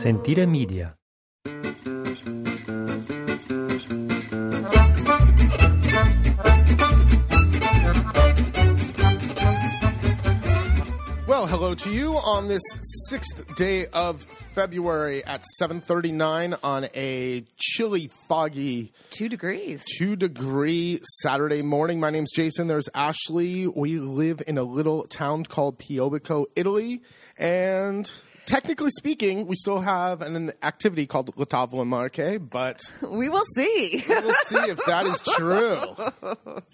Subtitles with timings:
[0.00, 0.96] Sentire Media.
[11.26, 12.62] Well, hello to you on this
[13.08, 14.22] sixth day of
[14.54, 19.84] February at 7:39 on a chilly, foggy, Two degrees.
[19.96, 22.00] two degree Saturday morning.
[22.00, 22.66] My name's Jason.
[22.66, 23.68] There's Ashley.
[23.68, 27.00] We live in a little town called Piobico, Italy,
[27.38, 28.10] and
[28.50, 34.04] technically speaking, we still have an activity called La Tavola Marche, but We will see.
[34.08, 35.78] we'll see if that is true.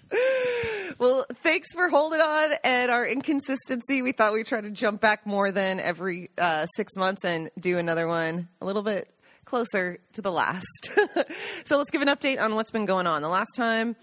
[0.97, 4.01] well, thanks for holding on and our inconsistency.
[4.01, 7.77] We thought we'd try to jump back more than every uh, six months and do
[7.77, 9.07] another one a little bit
[9.45, 10.91] closer to the last.
[11.65, 13.21] so let's give an update on what's been going on.
[13.21, 13.95] The last time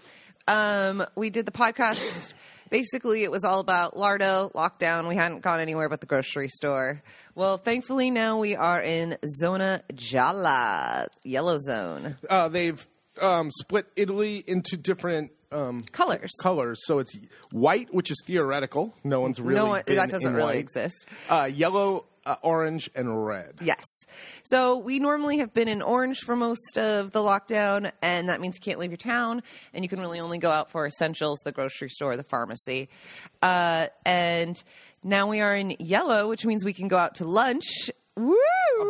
[0.47, 2.33] um, we did the podcast,
[2.69, 5.07] basically it was all about Lardo, lockdown.
[5.09, 7.03] We hadn't gone anywhere but the grocery store.
[7.35, 12.15] Well, thankfully now we are in Zona Gialla, yellow zone.
[12.29, 12.87] Uh, they've
[13.21, 16.31] um, split Italy into different um, Colors.
[16.41, 16.81] colors.
[16.85, 17.13] So it's
[17.51, 18.93] white, which is theoretical.
[19.03, 20.59] No one's really no one, that doesn't really white.
[20.59, 21.07] exist.
[21.29, 23.55] Uh, yellow, uh, orange, and red.
[23.61, 23.85] Yes.
[24.43, 28.55] So we normally have been in orange for most of the lockdown, and that means
[28.55, 31.51] you can't leave your town, and you can really only go out for essentials, the
[31.51, 32.89] grocery store, the pharmacy.
[33.41, 34.63] Uh, and
[35.03, 37.91] now we are in yellow, which means we can go out to lunch.
[38.15, 38.35] Woo!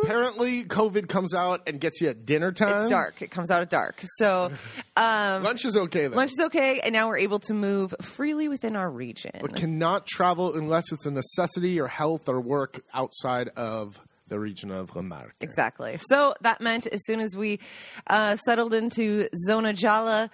[0.02, 2.82] Apparently, COVID comes out and gets you at dinner time.
[2.82, 3.22] It's dark.
[3.22, 4.02] It comes out at dark.
[4.16, 4.50] So
[4.96, 6.12] um, Lunch is okay then.
[6.12, 9.32] lunch is okay, and now we're able to move freely within our region.
[9.40, 14.70] but cannot travel unless it's a necessity or health or work outside of the region
[14.70, 15.98] of La Exactly.
[16.10, 17.60] So that meant as soon as we
[18.08, 20.30] uh, settled into Zona Gialla,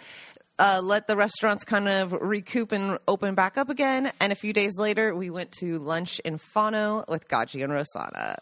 [0.58, 4.12] uh, let the restaurants kind of recoup and open back up again.
[4.20, 8.36] And a few days later, we went to lunch in Fano with Gaggi and Rossana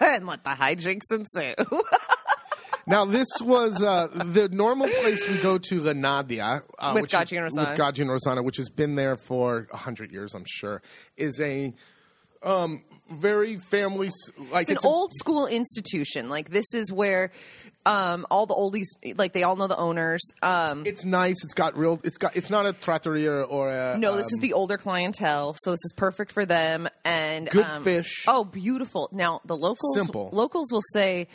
[0.00, 1.54] and let the hijinks ensue.
[2.88, 6.62] Now, this was uh, the normal place we go to La Nadia.
[6.78, 7.70] Uh, With is- Gaggi and Rossana.
[7.70, 10.80] With Gaggi and Rossana, which has been there for 100 years, I'm sure,
[11.14, 11.74] is a
[12.42, 14.08] um, very family...
[14.50, 16.30] like it's an old school institution.
[16.30, 17.30] Like, this is where.
[17.86, 20.20] Um, all the oldies, like they all know the owners.
[20.42, 21.42] Um, It's nice.
[21.42, 22.00] It's got real.
[22.04, 22.36] It's got.
[22.36, 23.96] It's not a trattoria or a.
[23.98, 26.88] No, this um, is the older clientele, so this is perfect for them.
[27.04, 28.24] And Good um, fish.
[28.28, 29.08] Oh, beautiful!
[29.12, 30.28] Now the locals, Simple.
[30.32, 31.28] locals will say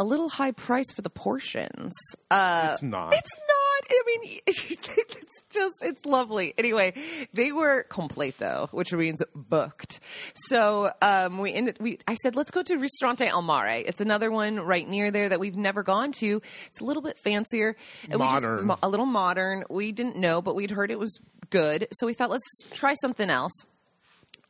[0.00, 1.92] a little high price for the portions.
[2.30, 3.12] Uh, It's not.
[3.14, 3.59] It's not.
[3.90, 6.54] I mean, it's just it's lovely.
[6.56, 6.94] Anyway,
[7.32, 10.00] they were completo, which means booked.
[10.46, 11.78] So um, we ended.
[11.80, 13.82] We I said let's go to Ristorante Al Mare.
[13.84, 16.40] It's another one right near there that we've never gone to.
[16.66, 17.76] It's a little bit fancier,
[18.10, 18.70] and we just- Modern.
[18.82, 19.64] a little modern.
[19.68, 21.18] We didn't know, but we'd heard it was
[21.50, 23.52] good, so we thought let's try something else.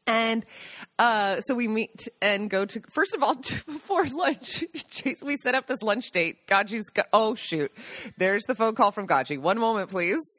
[0.07, 0.45] And
[0.99, 3.35] uh, so we meet and go to first of all
[3.67, 4.65] before lunch.
[4.91, 6.47] Chase, we set up this lunch date.
[6.49, 7.73] Gaggi's go- oh shoot,
[8.19, 9.39] there's the phone call from Gaggi.
[9.39, 10.21] One moment, please.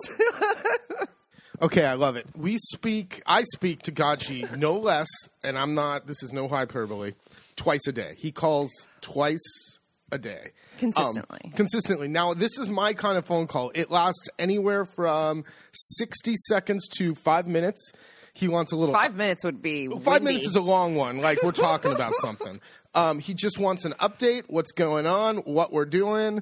[1.62, 2.26] Okay, I love it.
[2.36, 3.22] We speak.
[3.28, 5.08] I speak to Gaggi no less,
[5.44, 6.08] and I'm not.
[6.08, 7.12] This is no hyperbole.
[7.56, 8.16] Twice a day.
[8.18, 9.78] He calls twice
[10.12, 10.54] a day.
[10.80, 11.40] Consistently.
[11.44, 12.08] Um, consistently.
[12.08, 13.72] Now, this is my kind of phone call.
[13.76, 15.44] It lasts anywhere from
[15.74, 17.92] 60 seconds to five minutes.
[18.34, 20.26] He wants a little Five minutes would be Five windy.
[20.26, 21.20] minutes is a long one.
[21.20, 22.62] Like we're talking about something.
[22.94, 24.44] Um, he just wants an update.
[24.48, 25.38] What's going on?
[25.38, 26.42] What we're doing.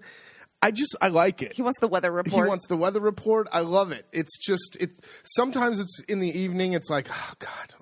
[0.62, 1.54] I just I like it.
[1.54, 2.44] He wants the weather report.
[2.44, 3.48] He wants the weather report.
[3.52, 4.06] I love it.
[4.12, 4.92] It's just it.
[5.24, 6.74] Sometimes it's in the evening.
[6.74, 7.74] It's like oh god,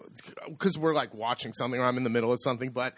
[0.47, 2.69] because we're like watching something or I'm in the middle of something.
[2.69, 2.94] But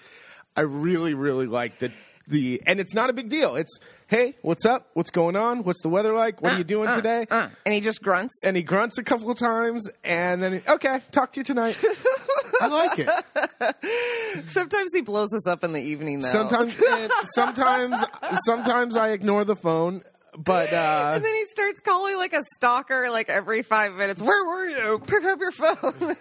[0.58, 1.92] I really really like the
[2.30, 3.56] the and it's not a big deal.
[3.56, 4.88] It's hey, what's up?
[4.94, 5.64] What's going on?
[5.64, 6.42] What's the weather like?
[6.42, 7.26] What are you doing today?
[7.30, 8.34] Uh, and he just grunts.
[8.44, 11.78] and he grunts a couple of times, and then he, okay, talk to you tonight.
[12.62, 14.48] I like it.
[14.48, 16.28] Sometimes he blows us up in the evening, though.
[16.28, 16.76] Sometimes,
[17.34, 17.96] sometimes,
[18.44, 20.02] sometimes I ignore the phone,
[20.38, 24.22] but uh, And then he starts calling like a stalker like every five minutes.
[24.22, 25.00] Where were you?
[25.00, 26.16] Pick up your phone.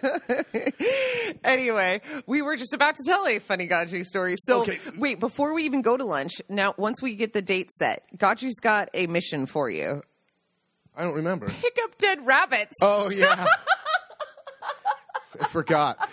[1.43, 4.35] anyway, we were just about to tell a funny Gaggi story.
[4.39, 4.79] So Okay.
[4.97, 8.59] wait, before we even go to lunch, now once we get the date set, Gaggi's
[8.59, 10.03] got a mission for you.
[10.95, 11.47] I don't remember.
[11.47, 12.73] Pick up dead rabbits.
[12.81, 13.45] Oh yeah,
[15.41, 16.09] I forgot.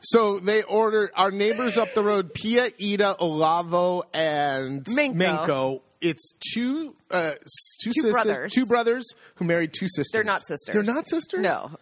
[0.00, 5.82] So they ordered our neighbors up the road, Pia, Ida, Olavo, and Minko.
[6.00, 7.32] It's two, uh,
[7.80, 8.52] two, Two sisters, brothers.
[8.52, 9.04] two brothers
[9.36, 10.10] who married two sisters.
[10.12, 10.72] They're not sisters.
[10.74, 11.40] They're not sisters.
[11.42, 11.72] No,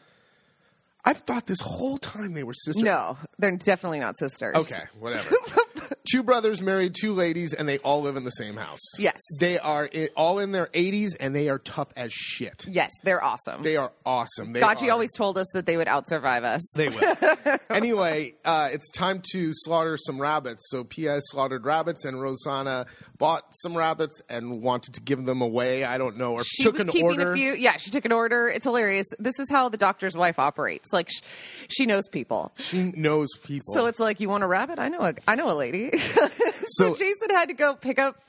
[1.04, 2.82] I've thought this whole time they were sisters.
[2.82, 4.54] no, they're definitely not sisters.
[4.56, 5.36] Okay, whatever.
[6.10, 8.80] two brothers married two ladies, and they all live in the same house.
[8.98, 9.20] Yes.
[9.40, 12.64] they are i- all in their 80s, and they are tough as shit.
[12.68, 13.62] Yes, they're awesome.
[13.62, 14.52] They are awesome.
[14.52, 16.68] They Gaggi are- always told us that they would outsurvive us.
[16.76, 17.58] They will.
[17.70, 20.68] anyway, uh, it's time to slaughter some rabbits.
[20.70, 22.86] So Pia slaughtered rabbits, and Rossana
[23.18, 25.84] bought some rabbits and wanted to give them away.
[25.84, 27.32] I don't know, or she took was an keeping order.
[27.32, 27.54] a few.
[27.54, 28.48] Yeah, she took an order.
[28.48, 29.06] It's hilarious.
[29.18, 30.92] This is how the doctor's wife operates.
[30.92, 31.20] Like, sh-
[31.68, 32.52] she knows people.
[32.58, 33.74] She knows people.
[33.74, 34.78] So it's like, you want a rabbit?
[34.78, 35.90] I know a, I know a lady.
[36.68, 38.20] so, So- Jason had to go pick up.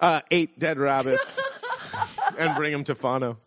[0.00, 1.24] uh, eight dead rabbits
[2.38, 3.38] and bring them to Fano.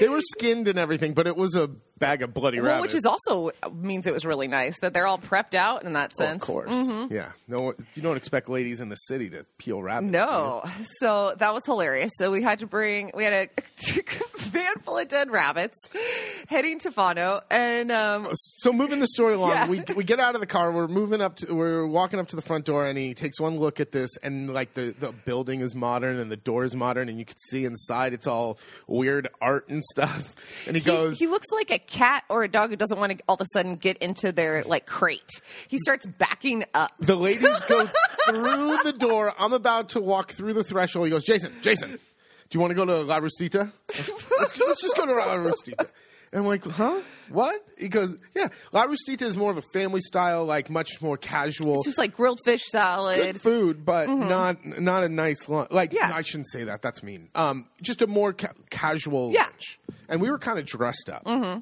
[0.00, 1.70] They were skinned and everything, but it was a
[2.02, 2.92] bag of bloody Well, rabbits.
[2.94, 6.14] which is also means it was really nice that they're all prepped out in that
[6.16, 6.42] sense.
[6.42, 6.70] of course,
[7.10, 7.30] yeah.
[7.48, 10.12] No, you don't expect ladies in the city to peel rabbits.
[10.12, 10.64] No.
[10.98, 12.10] So that was hilarious.
[12.16, 13.48] So we had to bring, we had a
[14.38, 15.78] van full of dead rabbits
[16.48, 17.40] heading to Fano.
[17.50, 19.68] And um, So moving the story along, Yeah.
[19.68, 20.72] we we get out of the car.
[20.72, 21.36] We're moving up.
[21.36, 24.10] To, we're walking up to the front door, and he takes one look at this,
[24.22, 27.36] and like the the building is modern, and the door is modern, and you can
[27.50, 30.34] see inside it's all weird art and stuff.
[30.66, 33.12] And he, he, goes, he looks like a cat or a dog who doesn't want
[33.12, 35.30] to all of a sudden get into their like crate.
[35.68, 36.90] He starts backing up.
[36.98, 37.86] the ladies go
[38.26, 39.32] through the door.
[39.38, 41.06] I'm about to walk through the threshold.
[41.06, 41.98] He goes, Jason, Jason, do
[42.52, 43.70] you want to go to La Rustita?
[44.38, 45.86] Let's, let's just go to La Rustita.
[46.34, 46.98] And I'm like, huh?
[47.28, 47.62] What?
[47.76, 48.48] He goes, yeah.
[48.72, 51.74] La Rustita is more of a family style, like much more casual.
[51.74, 53.18] It's just like grilled fish salad.
[53.18, 55.70] good food, but not not a nice lunch.
[55.70, 56.10] Like Mm-hmm.
[56.10, 56.16] Yeah.
[56.16, 56.80] I shouldn't say that.
[56.80, 57.28] That's mean.
[57.34, 59.42] Um, just a more ca- casual Yeah.
[59.42, 59.78] lunch.
[60.08, 61.24] And we were kind of dressed up.
[61.24, 61.60] Mm-hmm.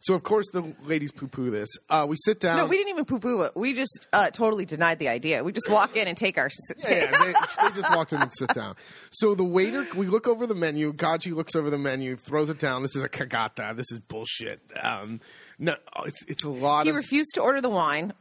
[0.00, 1.68] So of course the ladies poo poo this.
[1.88, 2.56] Uh, we sit down.
[2.56, 3.52] No, we didn't even poo poo it.
[3.54, 5.44] We just uh, totally denied the idea.
[5.44, 6.48] We just walk in and take our.
[6.78, 7.32] Yeah, yeah, they,
[7.68, 8.76] they just walked in and sit down.
[9.10, 10.92] So the waiter, we look over the menu.
[10.92, 12.82] Gaggi looks over the menu, throws it down.
[12.82, 13.76] This is a cagata.
[13.76, 14.60] This is bullshit.
[14.82, 15.20] Um,
[15.58, 15.74] no,
[16.06, 16.96] it's it's a lot he of.
[16.96, 18.14] refused to order the wine.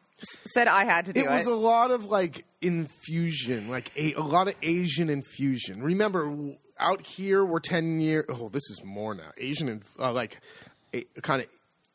[0.54, 1.30] Said I had to do it it.
[1.30, 5.81] was a lot of like infusion, like a, a lot of Asian infusion.
[5.81, 6.36] Remember,
[6.78, 8.26] out here we're ten years.
[8.28, 9.31] Oh, this is more now.
[9.38, 10.42] Asian, inf- uh, like
[10.94, 11.48] a, kind of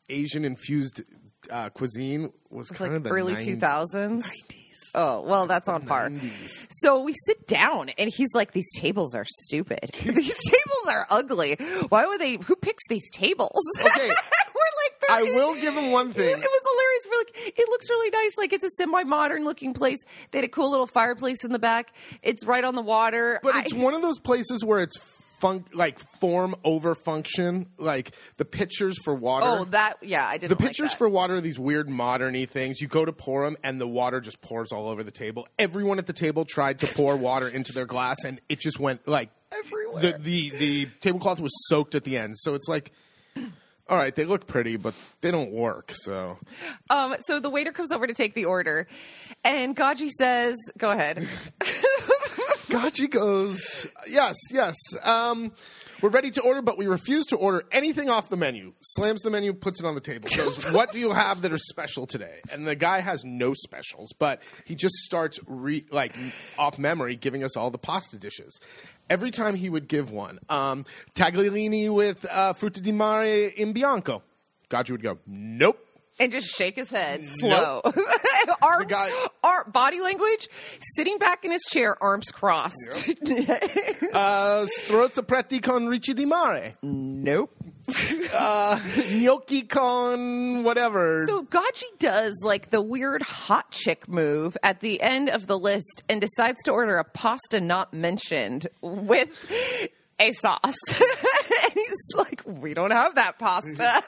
[0.09, 1.01] Asian infused
[1.49, 4.25] uh, cuisine was It's kind like of the early two thousands.
[4.93, 6.09] Oh well, that's on par.
[6.09, 6.67] 90s.
[6.71, 9.91] So we sit down, and he's like, "These tables are stupid.
[10.03, 11.55] these tables are ugly.
[11.89, 12.35] Why would they?
[12.37, 14.09] Who picks these tables?" Okay.
[14.55, 16.23] We're like, I will give him one thing.
[16.29, 17.07] it was hilarious.
[17.11, 18.31] We're like, it looks really nice.
[18.37, 19.99] Like it's a semi-modern looking place.
[20.31, 21.91] They had a cool little fireplace in the back.
[22.23, 23.39] It's right on the water.
[23.43, 24.97] But I- it's one of those places where it's
[25.39, 27.67] fun, like form over function.
[27.77, 29.45] Like the pitchers for water.
[29.47, 30.57] oh, that yeah, I didn't.
[30.57, 30.97] the like pitchers that.
[30.97, 32.81] for water are these weird moderny things.
[32.81, 35.47] You go to pour them, and the water just pours all over the table.
[35.59, 39.07] Everyone at the table tried to pour water into their glass, and it just went
[39.07, 40.01] like Everywhere.
[40.01, 42.91] The the the tablecloth was soaked at the end, so it's like.
[43.87, 45.91] All right, they look pretty, but they don't work.
[45.93, 46.39] So
[46.89, 48.87] Um, so the waiter comes over to take the order,
[49.43, 51.17] and Gaggi says, "Go ahead."
[52.67, 54.75] Gaggi goes, yes, yes.
[55.03, 55.51] Um,
[56.01, 58.73] we're ready to order, but we refuse to order anything off the menu.
[58.81, 60.29] Slams the menu, puts it on the table.
[60.35, 62.39] Goes, what do you have that are special today?
[62.51, 66.15] And the guy has no specials, but he just starts re- like
[66.57, 68.59] off memory giving us all the pasta dishes.
[69.09, 74.23] Every time he would give one, um, tagliolini with uh, frutta di mare in bianco.
[74.69, 75.84] Gaggi would go, nope.
[76.17, 77.81] And just shake his head slow.
[78.63, 79.11] arms, guy-
[79.43, 80.47] ar- body language,
[80.95, 82.75] sitting back in his chair, arms crossed.
[84.13, 86.75] Uh, strozza pretti con ricci di mare.
[86.83, 87.51] nope.
[88.33, 88.79] uh,
[89.11, 91.25] gnocchi con whatever.
[91.27, 96.03] So Gaggi does like the weird hot chick move at the end of the list
[96.07, 99.29] and decides to order a pasta not mentioned with
[100.19, 100.61] a sauce.
[100.89, 104.01] and he's like, "We don't have that pasta."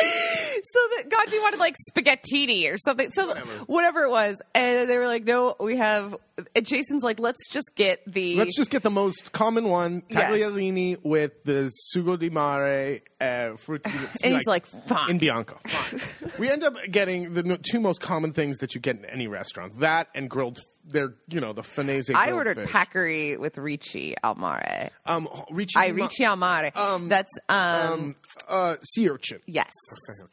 [0.62, 3.34] so that Gaggi wanted like spaghetti or something, so
[3.66, 4.04] whatever.
[4.04, 6.16] it was, and they were like, "No, we have."
[6.54, 10.30] And Jason's like, "Let's just get the." Let's just get the most common one, Yes.
[10.32, 13.82] tagliolini with the sugo di mare, uh, fruit,
[14.24, 15.58] And he's like, "Fine." in bianco.
[15.66, 16.30] Fine.
[16.38, 19.78] we end up getting the two most common things that you get in any restaurant:
[19.80, 20.60] that and grilled.
[20.84, 22.14] They're you know the finese.
[22.14, 22.68] I ordered fish.
[22.68, 24.90] Paccheri with Ricci al mare.
[25.06, 26.72] Um, ricci, I Ricci al mare.
[26.74, 28.16] Um, That's um, um,
[28.48, 29.40] uh, sea urchin.
[29.46, 29.72] Yes.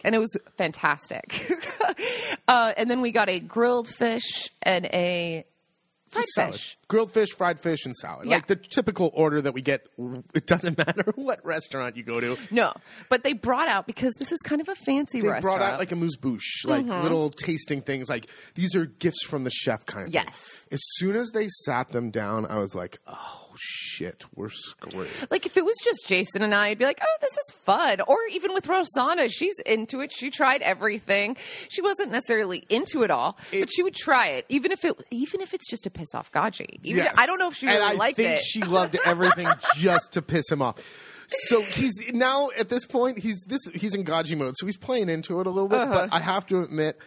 [0.03, 1.59] And it was fantastic.
[2.47, 5.45] uh, and then we got a grilled fish and a
[6.17, 6.53] fried Salad.
[6.53, 6.77] fish.
[6.87, 8.27] grilled fish, fried fish, and salad.
[8.27, 8.35] Yeah.
[8.35, 9.87] Like the typical order that we get.
[10.33, 12.37] It doesn't matter what restaurant you go to.
[12.51, 12.73] No,
[13.09, 15.23] but they brought out because this is kind of a fancy restaurant.
[15.23, 15.59] they restaurant.
[15.59, 17.03] brought out like amuse bouche, like mm-hmm.
[17.03, 18.09] little tasting things.
[18.09, 20.13] Like these are gifts from the chef, kind of.
[20.13, 20.37] Yes.
[20.37, 20.67] Thing.
[20.73, 25.07] As soon as they sat them down, I was like, "Oh shit, we're screwed.
[25.29, 28.01] Like if it was just Jason and I, I'd be like, "Oh, this is fun."
[28.07, 30.11] Or even with Rossana, she's into it.
[30.11, 31.37] She tried everything.
[31.69, 35.41] She wasn't necessarily into it all, but she would try it, even if it, even
[35.41, 36.79] if it's just to piss off Gaggi.
[36.83, 37.13] Even Yes.
[37.17, 38.41] I don't know if she really and I liked think it.
[38.43, 40.75] she loved everything just to piss him off.
[41.47, 45.09] So he's now at this point he's this he's in Gaggi mode, so he's playing
[45.09, 45.79] into it a little bit.
[45.79, 46.07] Uh-huh.
[46.07, 46.97] But I have to admit,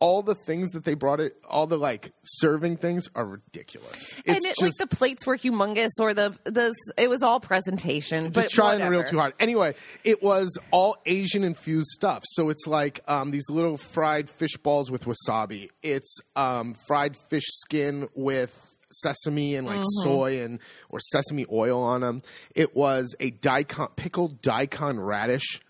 [0.00, 4.14] all the things that they brought it, all the like serving things are ridiculous.
[4.24, 7.38] It's and it, just like the plates were humongous, or the the it was all
[7.38, 8.32] presentation.
[8.32, 8.90] just but trying whatever.
[8.90, 9.34] real too hard.
[9.38, 12.22] Anyway, it was all Asian infused stuff.
[12.32, 15.68] So it's like um, these little fried fish balls with wasabi.
[15.82, 18.56] It's um, fried fish skin with
[18.92, 20.02] sesame and like Mm-hmm.
[20.08, 22.22] soy and or sesame oil on them.
[22.54, 25.60] It was a daikon pickled daikon radish.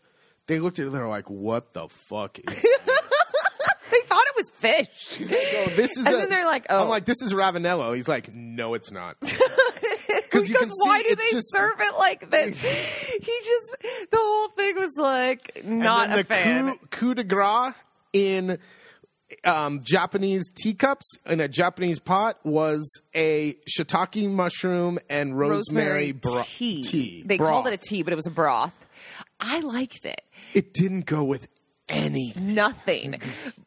[0.46, 0.92] They looked at it.
[0.92, 2.44] They're like, "What the fuck is
[3.90, 5.18] They thought it was fish.
[5.76, 6.82] This is And a- then they're like, oh.
[6.82, 7.94] I'm like, this is Ravanello.
[7.96, 9.16] He's like, no, it's not.
[10.22, 12.56] Because you can see why do they just serve it like this?
[12.60, 13.76] he just
[14.10, 16.72] the whole thing was like not a fan.
[16.72, 17.74] coup, coup de grace
[18.12, 18.58] in
[19.44, 26.82] um, Japanese teacups in a Japanese pot was a shiitake mushroom and rosemary, bro- tea.
[26.82, 27.22] tea.
[27.26, 27.50] They broth.
[27.50, 28.74] called it a tea, but it was a broth.
[29.40, 30.20] I liked it.
[30.54, 31.48] It didn't go with
[31.90, 32.54] anything.
[32.54, 33.20] Nothing.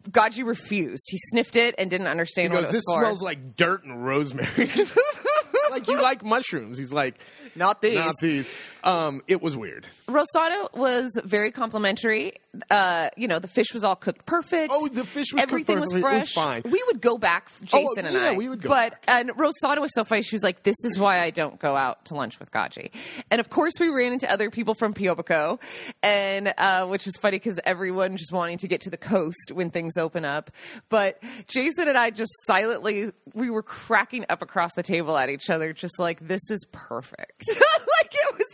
[0.09, 1.05] Gaggi refused.
[1.09, 3.01] He sniffed it and didn't He understand goes, it was "This for.
[3.01, 4.47] smells like dirt and rosemary."
[5.71, 6.77] like you like mushrooms.
[6.77, 7.15] He's like,
[7.55, 7.95] Not these.
[7.95, 8.49] "Not these."
[8.83, 9.87] Um, it was weird.
[10.07, 12.33] Rosado was very complimentary.
[12.69, 14.71] Uh, you know, the fish was all cooked perfect.
[14.71, 16.11] Oh, the fish was cooked everything was perfectly.
[16.11, 16.63] It was fresh.
[16.63, 16.71] fine.
[16.71, 18.35] We would go back, Jason Oh, and yeah, I.
[18.35, 19.03] we would go But back.
[19.07, 20.21] and Rosado was so funny.
[20.21, 22.91] She was like, "This is why I don't go out to lunch with Gaggi."
[23.31, 25.59] And of course, we ran into other people from Piobico,
[26.03, 29.69] and uh, which is funny because everyone just wanting to get to the coast when
[29.71, 30.51] things open up.
[30.89, 35.49] But Jason and I just silently we were cracking up across the table at each
[35.49, 37.45] other, just like this is perfect.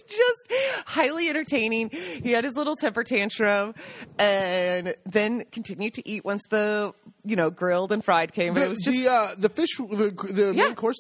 [0.10, 1.90] like it was just highly entertaining.
[1.90, 3.74] He had his little temper tantrum,
[4.18, 8.54] and then continued to eat once the you know grilled and fried came.
[8.54, 10.64] The, it was just the, uh, the fish, the, the Yeah.
[10.68, 10.98] main course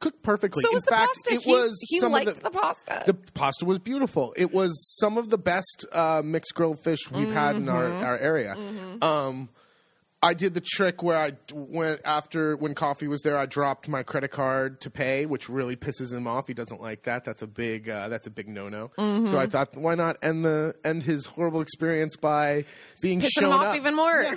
[0.00, 0.62] cooked perfectly.
[0.62, 1.34] So In was the fact, pasta.
[1.34, 3.02] it He- was he some liked of the pasta.
[3.06, 4.32] The pasta was beautiful.
[4.36, 8.24] It was some of the best uh, mixed grilled fish we've had in our, Mm-hmm.
[8.24, 8.56] area.
[9.02, 9.48] Um,
[10.20, 13.36] I did the trick where I went after when coffee was there.
[13.38, 16.48] I dropped my credit card to pay, which really pisses him off.
[16.48, 17.24] He doesn't like that.
[17.24, 18.90] That's a big uh, that's a big no no.
[18.98, 19.30] Mm-hmm.
[19.30, 22.64] So I thought, why not end the end his horrible experience by
[23.00, 24.24] being pissing shown him off up even more.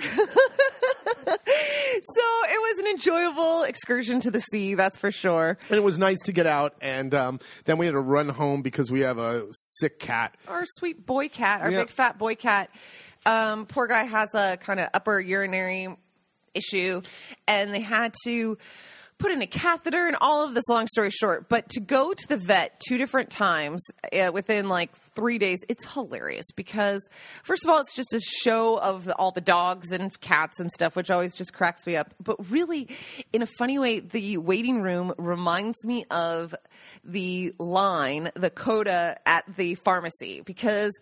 [1.24, 5.58] so it was an enjoyable excursion to the sea, that's for sure.
[5.68, 8.62] And it was nice to get out, and um, then we had to run home
[8.62, 10.36] because we have a sick cat.
[10.48, 11.80] Our sweet boy cat, our Yeah.
[11.80, 12.70] big fat boy cat.
[13.24, 15.88] Um, poor guy has a kind of upper urinary
[16.54, 17.02] issue,
[17.46, 18.58] and they had to
[19.18, 20.64] put in a catheter and all of this.
[20.68, 23.80] Long story short, but to go to the vet two different times
[24.12, 27.08] uh, within like three days, it's hilarious because
[27.44, 30.72] first of all, it's just a show of the, all the dogs and cats and
[30.72, 32.12] stuff, which always just cracks me up.
[32.20, 32.88] But really,
[33.32, 36.54] in a funny way, the waiting room reminds me of
[37.04, 40.98] the line, the coda at the pharmacy, because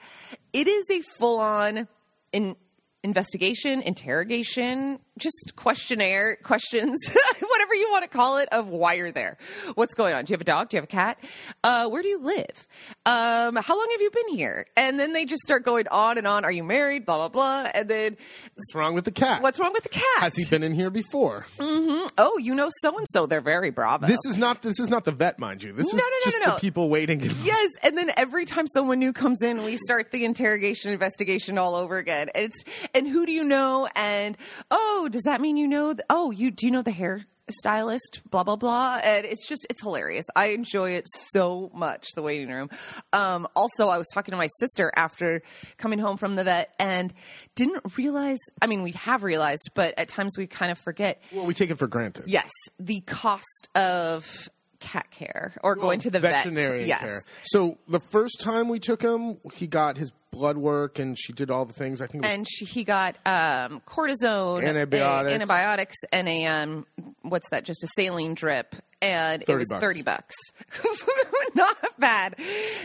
[0.53, 1.89] it is a full on
[2.33, 2.57] in
[3.03, 6.99] investigation, interrogation, just questionnaire questions,
[7.71, 9.37] whatever you want to call it, of why you're there.
[9.75, 10.25] What's going on?
[10.25, 10.69] Do you have a dog?
[10.71, 11.19] Do you have a cat?
[11.63, 12.67] Uh, where do you live?
[13.07, 14.67] Um, how long have you been here?
[14.77, 16.45] And then they just start going on and on.
[16.45, 17.07] Are you married?
[17.07, 17.71] Blah blah blah.
[17.75, 18.17] And then
[18.55, 19.43] What's wrong with the cat?
[19.43, 20.03] what's wrong with the cat?
[20.19, 21.47] Has he been in here before?
[21.59, 22.07] Mm-hmm.
[22.19, 23.27] Oh, you know so and so.
[23.27, 24.07] They're very bravo.
[24.07, 25.73] This is not this is not the vet, mind you.
[25.73, 26.55] This No, is no, no, just no, no.
[26.55, 27.21] the people waiting.
[27.43, 31.75] Yes, and then every time someone new comes in, we start the interrogation investigation all
[31.75, 32.29] over again.
[32.35, 33.89] And it's and who do you know?
[33.95, 34.37] And
[34.71, 35.95] oh, does that mean you know?
[36.09, 38.21] oh, you do you know the hair stylist?
[38.31, 39.01] Blah blah blah.
[39.03, 40.27] And it's just it's hilarious.
[40.35, 42.09] I enjoy it so much.
[42.15, 42.71] The waiting room.
[43.13, 45.43] Um, also, I was talking to my sister after
[45.79, 47.13] coming home from the vet and
[47.55, 48.39] didn't realize.
[48.63, 51.23] I mean, we have realized, but at times we kind of forget.
[51.33, 52.25] Well, we take it for granted.
[52.27, 54.49] Yes, the cost of
[54.81, 56.89] cat care or going to the veterinary vet.
[56.89, 57.01] Yes.
[57.01, 57.23] care.
[57.45, 61.51] So the first time we took him, he got his blood work, and she did
[61.51, 62.01] all the things.
[62.01, 62.25] I think.
[62.25, 65.31] And she, he got um, cortisone, Antibiotics.
[65.31, 66.87] a- antibiotics, and a um,
[67.23, 67.65] what's that?
[67.65, 69.81] Just a saline drip, and it was bucks.
[69.81, 70.35] thirty bucks.
[71.55, 72.37] Not bad.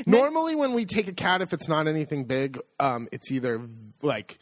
[0.05, 3.61] normally, when we take a cat, if it's not anything big, um, it's either
[4.01, 4.39] like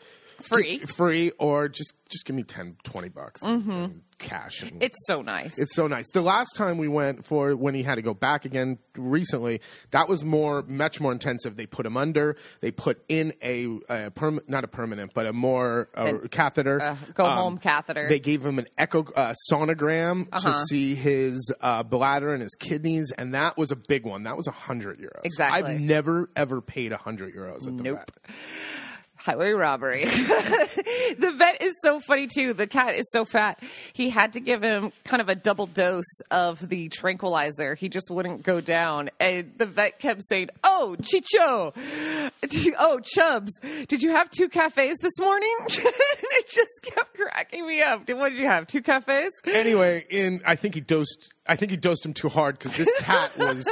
[0.47, 0.79] Free.
[0.79, 4.61] free, or just just give me 10, 20 bucks in cash.
[4.61, 5.57] And It's so nice.
[5.57, 6.07] it's so nice.
[6.11, 10.07] The last time we went for when he had to go back again recently, that
[10.07, 11.55] was more much more intensive.
[11.55, 12.35] They put him under.
[12.61, 16.79] They put in a, a perm, not a permanent, but a more An- catheter.
[16.79, 18.07] uh, go home catheter.
[18.07, 20.65] They gave him an echo uh, sonogram to Uh-huh.
[20.65, 24.23] see his uh, bladder and his kidneys, and that was a big one.
[24.23, 25.21] That was a hundred euros.
[25.23, 25.71] Exactly.
[25.73, 27.97] I've never ever paid a hundred euros at the Nope.
[27.97, 28.11] vet.
[29.23, 30.03] Highway robbery.
[30.05, 32.53] the vet is so funny too.
[32.53, 33.63] The cat is so fat.
[33.93, 37.75] He had to give him kind of a double dose of the tranquilizer.
[37.75, 39.09] He just wouldn't go down.
[39.21, 41.73] And the vet kept saying, Oh, Chicho.
[42.77, 43.59] Oh, Chubs.
[43.87, 45.55] Did you have two cafes this morning?
[45.69, 48.09] it just kept cracking me up.
[48.09, 48.67] What did you have?
[48.67, 49.31] Two cafes?
[49.45, 51.33] Anyway, in I think he dosed.
[51.45, 53.67] I think he dosed him too hard because this cat was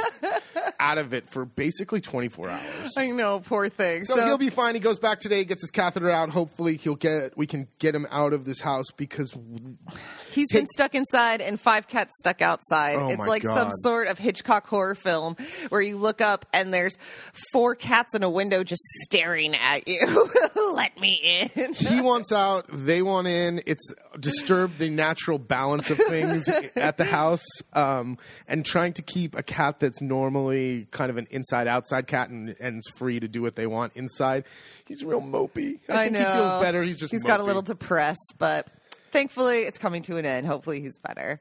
[0.78, 2.92] out of it for basically 24 hours.
[2.98, 4.04] I know, poor thing.
[4.04, 4.74] So, he'll be fine.
[4.74, 6.30] He goes back today, gets his catheter out.
[6.30, 7.36] Hopefully, he'll get.
[7.36, 9.34] We can get him out of this house because
[10.30, 12.96] He's been stuck inside and five cats stuck outside.
[12.98, 15.36] Oh it's like some sort of Hitchcock horror film
[15.68, 16.96] where you look up and there's
[17.52, 20.30] four cats in a window just staring at you.
[20.74, 21.74] Let me in.
[21.74, 23.62] he wants out, they want in.
[23.66, 29.36] It's disturbed the natural balance of things at the house, um, and trying to keep
[29.36, 33.42] a cat that's normally kind of an inside-outside cat and, and is free to do
[33.42, 34.44] what they want inside.
[34.86, 35.80] He's real mopey.
[35.88, 36.18] I, think know.
[36.18, 36.82] he feels better.
[36.82, 38.66] He's just he's got a little depressed, but
[39.10, 40.46] thankfully it's coming to an end.
[40.46, 41.40] Hopefully he's better.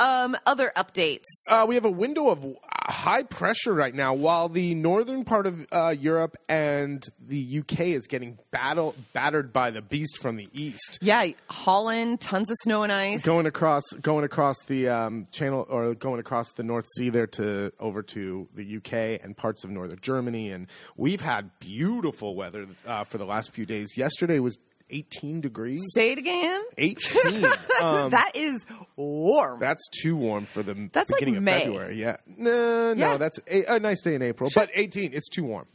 [0.00, 1.26] Um, other updates.
[1.50, 5.46] Uh, we have a window of uh, high pressure right now, while the northern part
[5.46, 10.48] of uh, Europe and the UK is getting battle, battered by the beast from the
[10.54, 10.98] east.
[11.02, 13.22] yeah, Holland, tons of snow and ice.
[13.22, 17.70] Going across, going across the um, channel, or going across the North Sea there to
[17.78, 20.66] over to the UK and parts of northern Germany, and
[20.96, 23.98] we've had beautiful weather uh, for the last few days.
[23.98, 24.58] Yesterday was
[24.90, 25.80] 18 degrees.
[25.94, 26.62] Say it again.
[26.78, 27.44] 18.
[27.82, 28.64] um, that is
[28.96, 29.60] warm.
[29.60, 31.60] That's too warm for the That's like beginning of May.
[31.64, 31.96] February.
[32.00, 32.16] Yeah.
[32.26, 33.16] No, no, Yeah.
[33.16, 34.50] that's a, a nice day in April.
[34.54, 35.66] But 18, it's too warm.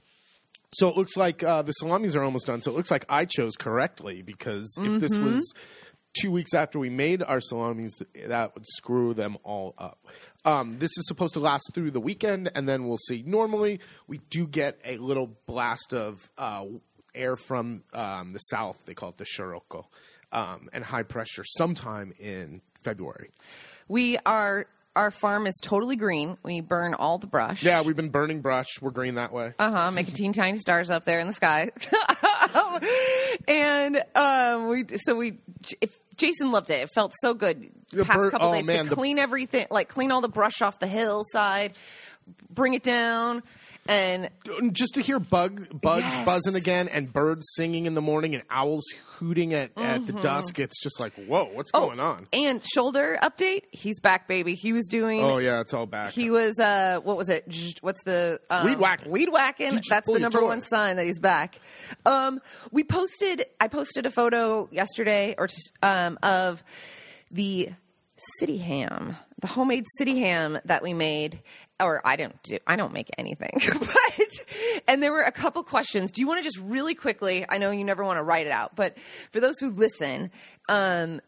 [0.74, 2.60] So it looks like uh, the salamis are almost done.
[2.62, 5.36] So it looks like I chose correctly because if this Mm-hmm.
[5.36, 5.54] was
[6.20, 10.00] two weeks after we made our salamis, that would screw them all up.
[10.46, 13.24] Um, this is supposed to last through the weekend, and then we'll see.
[13.26, 16.64] Normally, we do get a little blast of uh,
[17.16, 18.86] air from um, the south.
[18.86, 19.88] They call it the Scirocco,
[20.32, 23.32] um, and high pressure sometime in February.
[23.88, 26.38] We are our farm is totally green.
[26.42, 27.64] We burn all the brush.
[27.64, 28.68] Yeah, we've been burning brush.
[28.82, 29.54] We're green that way.
[29.60, 29.92] Uh huh.
[29.92, 31.72] Making teeny tiny stars up there in the sky.
[33.48, 35.40] and um, we so we
[35.82, 36.84] if Jason loved it.
[36.84, 37.72] It felt so good.
[37.92, 40.30] The Past bir- couple oh, days man, to the- clean everything, like clean all the
[40.30, 41.74] brush off the hillside,
[42.50, 43.44] bring it down,
[43.88, 44.30] and
[44.72, 46.26] just to hear bug bugs Yes.
[46.26, 48.84] buzzing again and birds singing in the morning and owls
[49.18, 53.64] hooting at, at the dusk it's just like whoa what's going on and shoulder update.
[53.72, 54.56] He's back, baby.
[54.56, 55.22] He was doing.
[55.22, 57.46] oh yeah it's all back He was uh what was it?
[57.82, 59.12] What's the um, Weed whacking.
[59.12, 59.80] Weed whacking.
[59.90, 60.48] That's the number toy.
[60.48, 61.60] one sign that he's back.
[62.06, 63.46] Um, we posted.
[63.62, 65.48] I posted a photo yesterday or
[65.84, 66.64] um of
[67.32, 67.70] the
[68.40, 69.16] city ham,
[69.46, 71.40] the homemade city ham that we made.
[71.80, 72.58] Or I don't do.
[72.66, 73.62] I don't make anything.
[73.80, 74.30] but
[74.88, 76.12] and there were a couple questions.
[76.12, 77.46] Do you want to just really quickly?
[77.48, 78.98] I know you never want to write it out, but
[79.32, 80.32] for those who listen,
[80.68, 81.22] um,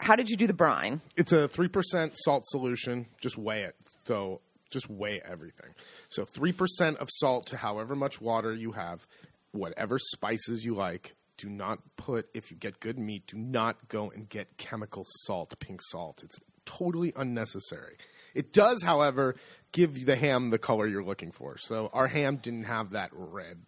[0.00, 1.02] how did you do the brine?
[1.14, 3.76] it's a 3% salt solution just weigh it
[4.06, 5.70] so just weigh everything
[6.08, 9.06] so 3% of salt to however much water you have
[9.52, 14.10] whatever spices you like do not put if you get good meat do not go
[14.10, 17.96] and get chemical salt pink salt it's totally unnecessary
[18.34, 19.34] it does however
[19.72, 23.58] give the ham the color you're looking for so our ham didn't have that red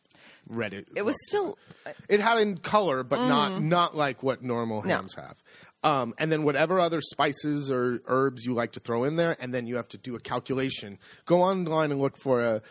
[0.49, 1.57] red it, It was still
[2.09, 4.97] it had in color, but not not like what normal No.
[4.97, 5.37] hams have.
[5.83, 9.55] Um, and then whatever other spices or herbs you like to throw in there, and
[9.55, 10.99] then you have to do a calculation.
[11.25, 12.63] Go online and look for a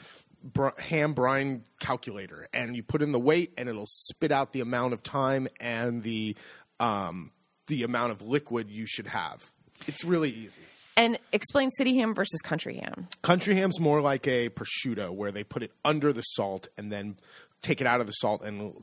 [0.43, 4.61] br- ham brine calculator, and you put in the weight, and it'll spit out the
[4.61, 6.35] amount of time and the
[6.79, 7.31] um,
[7.67, 9.43] the amount of liquid you should have.
[9.87, 10.61] It's really easy.
[10.97, 13.07] And explain city ham versus country ham.
[13.21, 17.17] Country ham's more like a prosciutto, where they put it under the salt and then
[17.61, 18.73] take it out of the salt and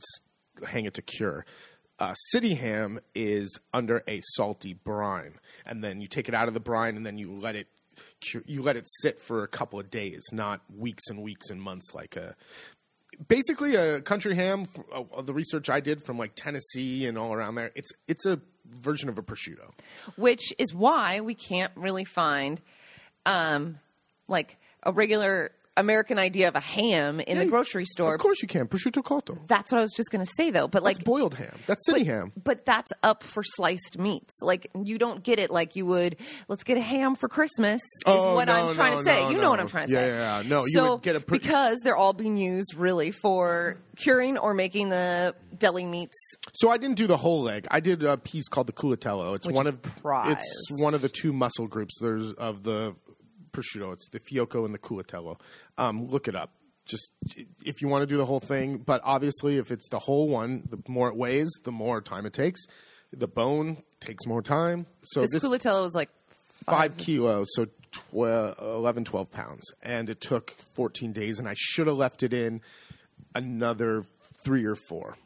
[0.65, 1.45] hang it to cure.
[1.99, 6.53] Uh, city ham is under a salty brine, and then you take it out of
[6.53, 7.67] the brine and then you let it
[8.19, 11.61] cure, you let it sit for a couple of days, not weeks and weeks and
[11.61, 12.35] months like a.
[13.27, 14.67] Basically, a country ham.
[14.93, 18.39] Uh, the research I did from like Tennessee and all around there, it's it's a
[18.65, 19.71] version of a prosciutto.
[20.17, 22.61] which is why we can't really find
[23.25, 23.79] um,
[24.27, 28.15] like a regular American idea of a ham in the grocery store.
[28.15, 28.67] Of course you can.
[28.67, 29.37] Prosciutto cotto.
[29.47, 30.67] That's what I was just going to say, though.
[30.67, 31.55] But like That's boiled ham.
[31.67, 32.31] That's city ham.
[32.43, 34.33] But that's up for sliced meats.
[34.41, 36.17] Like you don't get it like you would.
[36.47, 37.81] Let's get a ham for Christmas.
[37.81, 39.23] Is Oh, what no, I'm trying no, to say.
[39.23, 39.49] no, you know no.
[39.51, 40.07] what I'm trying to Yeah, say.
[40.09, 40.47] yeah, yeah.
[40.49, 44.37] No, you so would get a pre- because they're all being used really for curing
[44.37, 46.17] or making the deli meats.
[46.53, 47.67] So I didn't do the whole leg.
[47.71, 49.35] I did a piece called the culatello.
[49.35, 50.39] It's Which one of prized.
[50.39, 51.95] it's one of the two muscle groups.
[51.99, 52.95] There's of the
[53.51, 53.93] prosciutto.
[53.93, 55.39] It's the fiocco and the culatello.
[55.77, 56.51] Um, look it up.
[56.85, 57.11] Just
[57.65, 60.67] if you want to do the whole thing, but obviously if it's the whole one,
[60.69, 62.65] the more it weighs, the more time it takes.
[63.11, 64.85] The bone takes more time.
[65.03, 66.09] So This, this, culatello is like
[66.65, 67.67] five kilos, so
[68.11, 69.63] 12, 11, 12 pounds.
[69.81, 72.61] And it took 14 days, and I should have left it in
[73.35, 74.03] another
[74.43, 75.17] three or four.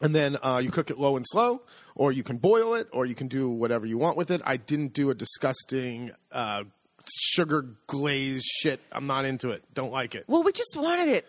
[0.00, 1.62] And then uh, you cook it low and slow,
[1.94, 4.40] or you can boil it, or you can do whatever you want with it.
[4.44, 6.64] I didn't do a disgusting uh,
[7.20, 8.80] sugar glazed shit.
[8.92, 9.62] I'm not into it.
[9.74, 10.24] Don't like it.
[10.28, 11.26] well, we just wanted it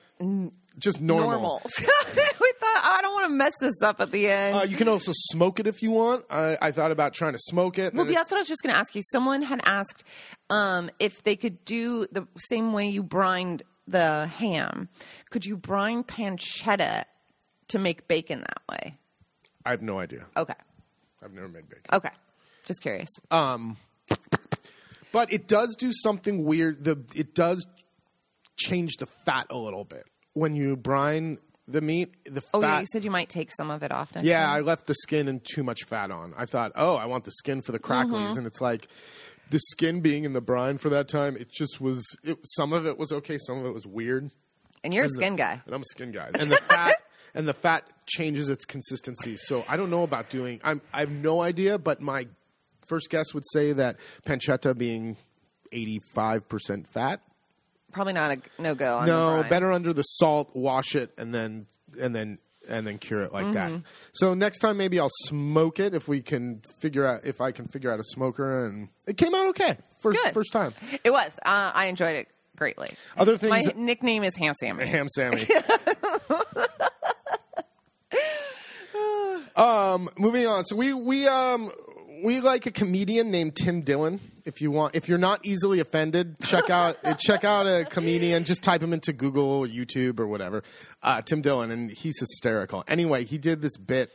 [0.80, 1.30] Just normal.
[1.32, 1.62] normal.
[1.80, 4.58] we thought I don't want to mess this up at the end.
[4.58, 6.26] Uh, you can also smoke it if you want.
[6.30, 7.94] I, I thought about trying to smoke it.
[7.94, 9.02] Well, and it's- that's what I was just going to ask you.
[9.12, 10.04] Someone had asked
[10.50, 14.90] um, if they could do the same way you brined the ham.
[15.30, 17.04] Could you brine pancetta
[17.70, 18.98] to make bacon that way?
[19.66, 20.26] I have no idea.
[20.38, 20.54] Okay.
[21.24, 21.84] I've never made bacon.
[21.94, 22.10] Okay.
[22.66, 23.10] Just curious.
[25.16, 26.84] But it does do something weird.
[26.84, 27.66] The it does
[28.58, 31.38] change the fat a little bit when you brine
[31.70, 32.14] the meat.
[32.26, 32.68] The oh, fat.
[32.68, 32.80] yeah.
[32.82, 34.50] You said you might take some of it off yeah, time.
[34.50, 36.34] I left the skin and too much fat on.
[36.38, 38.40] I thought, oh, I want the skin for the cracklies, Mm-hmm.
[38.40, 38.90] and it's like
[39.52, 41.38] the skin being in the brine for that time.
[41.38, 42.04] It just was.
[42.22, 43.38] It, some of it was okay.
[43.38, 44.32] Some of it was weird.
[44.84, 45.62] And you're a skin guy.
[45.66, 46.30] And I'm a skin guy.
[46.38, 46.96] And the fat
[47.34, 49.38] and the fat changes its consistency.
[49.38, 50.60] So I don't know about doing.
[50.62, 50.82] I'm.
[50.94, 51.78] I have no idea.
[51.78, 52.28] But my
[52.88, 55.18] first guess would say that pancetta being
[55.72, 57.22] 85 percent fat.
[57.92, 60.52] Probably not a no go No, better under the salt.
[60.54, 61.68] Wash it and then
[62.00, 63.70] and then and then cure it like that.
[63.70, 63.80] Mm-hmm.
[64.14, 67.68] So next time maybe I'll smoke it if we can figure out if I can
[67.68, 70.34] figure out a smoker and it came out okay first Good.
[70.34, 70.74] first time.
[71.04, 71.38] It was.
[71.46, 72.92] Uh, I enjoyed it greatly.
[73.18, 73.50] Other things.
[73.50, 74.86] My nickname is Ham Sammy.
[74.90, 75.44] Ham Sammy.
[79.56, 80.66] um, moving on.
[80.66, 81.72] So we we um
[82.26, 84.20] we like a comedian named Tim Dillon.
[84.46, 88.46] If you want, if you're not easily offended, check out check out a comedian.
[88.46, 90.64] Just type him into Google, or YouTube, or whatever.
[91.04, 92.84] Uh, Tim Dillon, and he's hysterical.
[92.88, 94.12] Anyway, he did this bit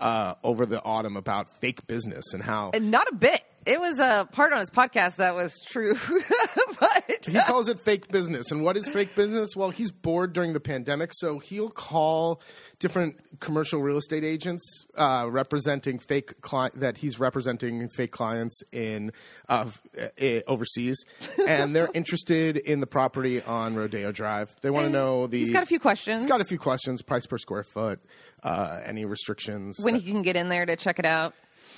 [0.00, 3.42] uh, over the autumn about fake business and how And not a bit.
[3.64, 5.94] It was a part on his podcast that was true.
[6.80, 8.50] but he calls it fake business.
[8.50, 9.54] And what is fake business?
[9.54, 12.40] Well, he's bored during the pandemic, so he'll call
[12.80, 19.12] different commercial real estate agents uh, representing fake cli- that he's representing fake clients in
[19.48, 21.04] uh, uh, overseas,
[21.46, 24.54] and they're interested in the property on Rodeo Drive.
[24.62, 25.38] They want to know the.
[25.38, 26.22] he's got a few questions.
[26.22, 28.00] He's got a few questions: price per square foot,
[28.42, 31.34] uh, any restrictions, when he can get in there to check it out.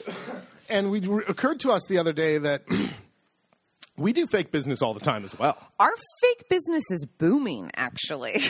[0.69, 0.99] and we
[1.29, 2.63] occurred to us the other day that.
[3.97, 5.57] We do fake business all the time as well.
[5.79, 8.43] Our fake business is booming, actually.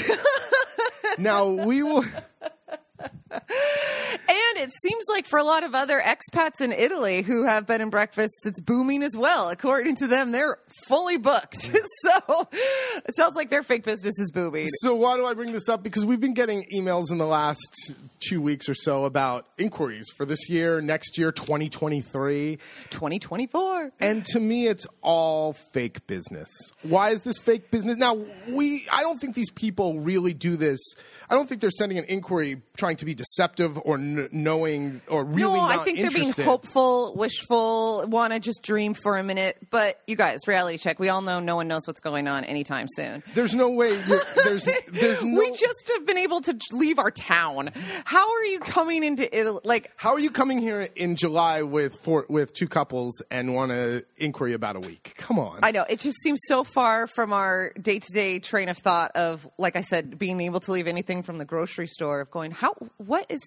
[1.18, 2.04] Now we will.
[3.00, 7.80] and it seems like for a lot of other expats in Italy who have bed
[7.80, 9.50] and breakfasts, it's booming as well.
[9.50, 11.72] According to them, they're fully booked.
[11.72, 11.84] Mm.
[12.02, 14.68] so it sounds like their fake business is booming.
[14.80, 15.82] So why do I bring this up?
[15.82, 20.24] Because we've been getting emails in the last two weeks or so about inquiries for
[20.24, 22.58] this year, next year, 2023.
[22.90, 23.92] 2024.
[24.00, 26.48] And to me, it's all fake business.
[26.82, 27.96] Why is this fake business?
[27.96, 30.80] Now, we, I don't think these people really do this.
[31.28, 35.24] I don't think they're sending an inquiry trying to be deceptive or n- knowing or
[35.24, 39.56] really no, I think they're being hopeful, wishful, want to just dream for a minute.
[39.70, 40.98] But you guys, reality check.
[40.98, 43.22] We all know no one knows what's going on anytime soon.
[43.32, 43.96] There's no way.
[43.96, 45.38] There's there's no.
[45.38, 47.70] we just have been able to leave our town.
[48.04, 49.60] How are you coming into Italy?
[49.64, 53.72] Like, How are you coming here in July with four, with two couples and want
[53.72, 55.14] to inquiry about a week?
[55.16, 55.60] Come on.
[55.62, 59.12] I know it just seems so far from our day to day train of thought
[59.16, 62.20] of, like I said, being able to leave anything from the grocery store.
[62.20, 62.73] Of going, how?
[62.96, 63.40] What is?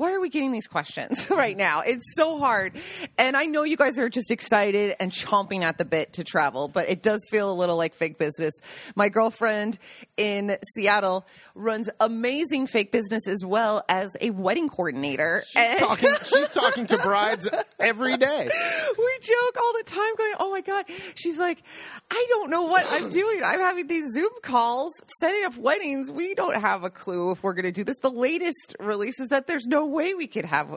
[0.00, 1.82] Why are we getting these questions right now?
[1.82, 2.72] It's so hard,
[3.18, 6.68] and I know you guys are just excited and chomping at the bit to travel,
[6.68, 8.54] but it does feel a little like fake business.
[8.96, 9.78] My girlfriend
[10.16, 15.42] in Seattle runs amazing fake business as well as a wedding coordinator.
[15.54, 17.46] And- talking, she's talking to brides
[17.78, 18.48] every day.
[18.96, 21.62] we joke all the time going oh my god she's like
[22.10, 26.34] i don't know what i'm doing i'm having these zoom calls setting up weddings we
[26.34, 29.46] don't have a clue if we're going to do this the latest release is that
[29.46, 30.76] there's no way we could have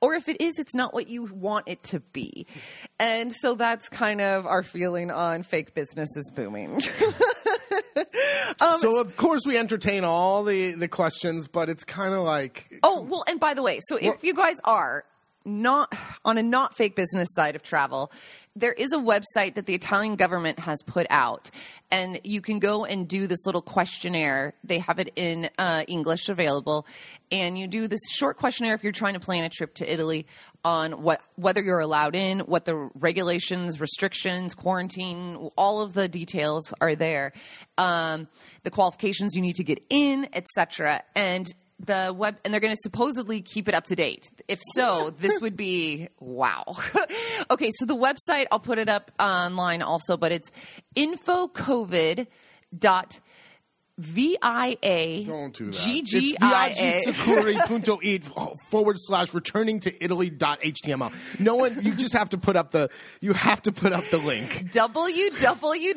[0.00, 2.46] or if it is it's not what you want it to be.
[2.98, 6.82] And so that's kind of our feeling on fake business is booming.
[8.60, 12.72] Um, so of course we entertain all the the questions, but it's kind of like
[12.82, 15.04] Oh, well, and by the way, so if you guys are
[15.44, 18.10] not on a not fake business side of travel,
[18.56, 21.50] there is a website that the Italian government has put out,
[21.90, 24.54] and you can go and do this little questionnaire.
[24.62, 26.86] They have it in uh, English available,
[27.32, 30.26] and you do this short questionnaire if you're trying to plan a trip to Italy
[30.64, 36.72] on what whether you're allowed in, what the regulations, restrictions, quarantine, all of the details
[36.80, 37.32] are there,
[37.76, 38.28] um,
[38.62, 41.02] the qualifications you need to get in, etc.
[41.16, 41.52] And
[41.86, 44.30] the web and they're going to supposedly keep it up to date.
[44.48, 46.64] If so, this would be wow.
[47.50, 50.50] okay, so the website I'll put it up online also, but it's
[53.98, 55.74] V-I-A don't do that.
[55.74, 57.02] G-G-I-A.
[57.06, 58.28] It's
[58.68, 61.12] forward slash returning to Italy dot HTML.
[61.38, 64.18] No one, you just have to put up the, you have to put up the
[64.18, 64.70] link.
[64.72, 65.94] www.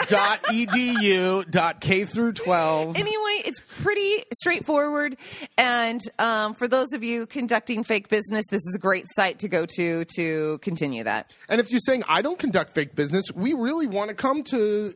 [0.10, 2.96] Dot edu dot K through 12.
[2.96, 5.16] Anyway, it's pretty straightforward.
[5.56, 9.48] And um, for those of you conducting fake business, this is a great site to
[9.48, 11.30] go to to continue that.
[11.48, 14.94] And if you're saying I don't conduct fake business, we really want to come to,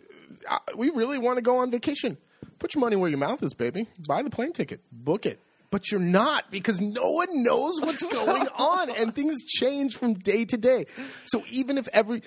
[0.76, 2.16] we really want to go on vacation.
[2.59, 3.88] Put your money where your mouth is, baby.
[4.07, 5.40] Buy the plane ticket, book it.
[5.70, 10.44] But you're not because no one knows what's going on, and things change from day
[10.44, 10.87] to day.
[11.24, 12.22] So even if every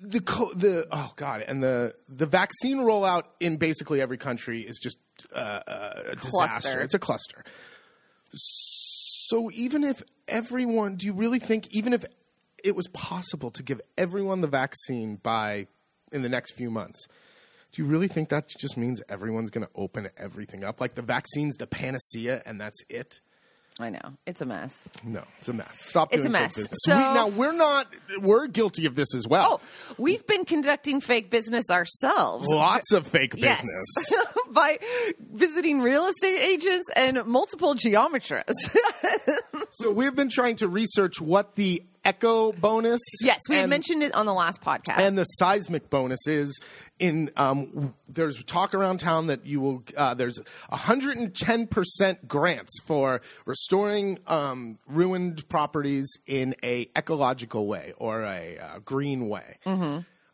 [0.00, 0.20] the
[0.54, 4.98] the oh god, and the the vaccine rollout in basically every country is just
[5.34, 6.30] uh, a disaster.
[6.30, 6.80] Cluster.
[6.80, 7.44] It's a cluster.
[8.34, 12.04] So even if everyone, do you really think even if
[12.62, 15.66] it was possible to give everyone the vaccine by
[16.10, 17.06] in the next few months,
[17.72, 20.80] do you really think that just means everyone's going to open everything up?
[20.80, 23.20] Like the vaccine's the panacea and that's it?
[23.80, 24.76] I know it's a mess.
[25.02, 25.80] No, it's a mess.
[25.80, 26.54] Stop It's a mess.
[26.84, 27.86] So- we, now we're not.
[28.20, 29.62] We're guilty of this as well.
[29.62, 32.46] Oh, we've been conducting fake business ourselves.
[32.48, 33.62] Lots of fake Yes.
[33.62, 34.26] business.
[34.50, 34.78] By
[35.32, 38.76] visiting real estate agents and multiple geometrists.
[39.70, 43.00] so we've been trying to research what the Eco Bonus.
[43.22, 44.98] yes, we had mentioned it on the last podcast.
[44.98, 46.58] and the seismic bonus is
[46.98, 50.38] in um, there's talk around town that you will uh, there's
[50.72, 59.28] 110% grants for restoring um, ruined properties in a ecological way or a uh, green
[59.28, 59.58] way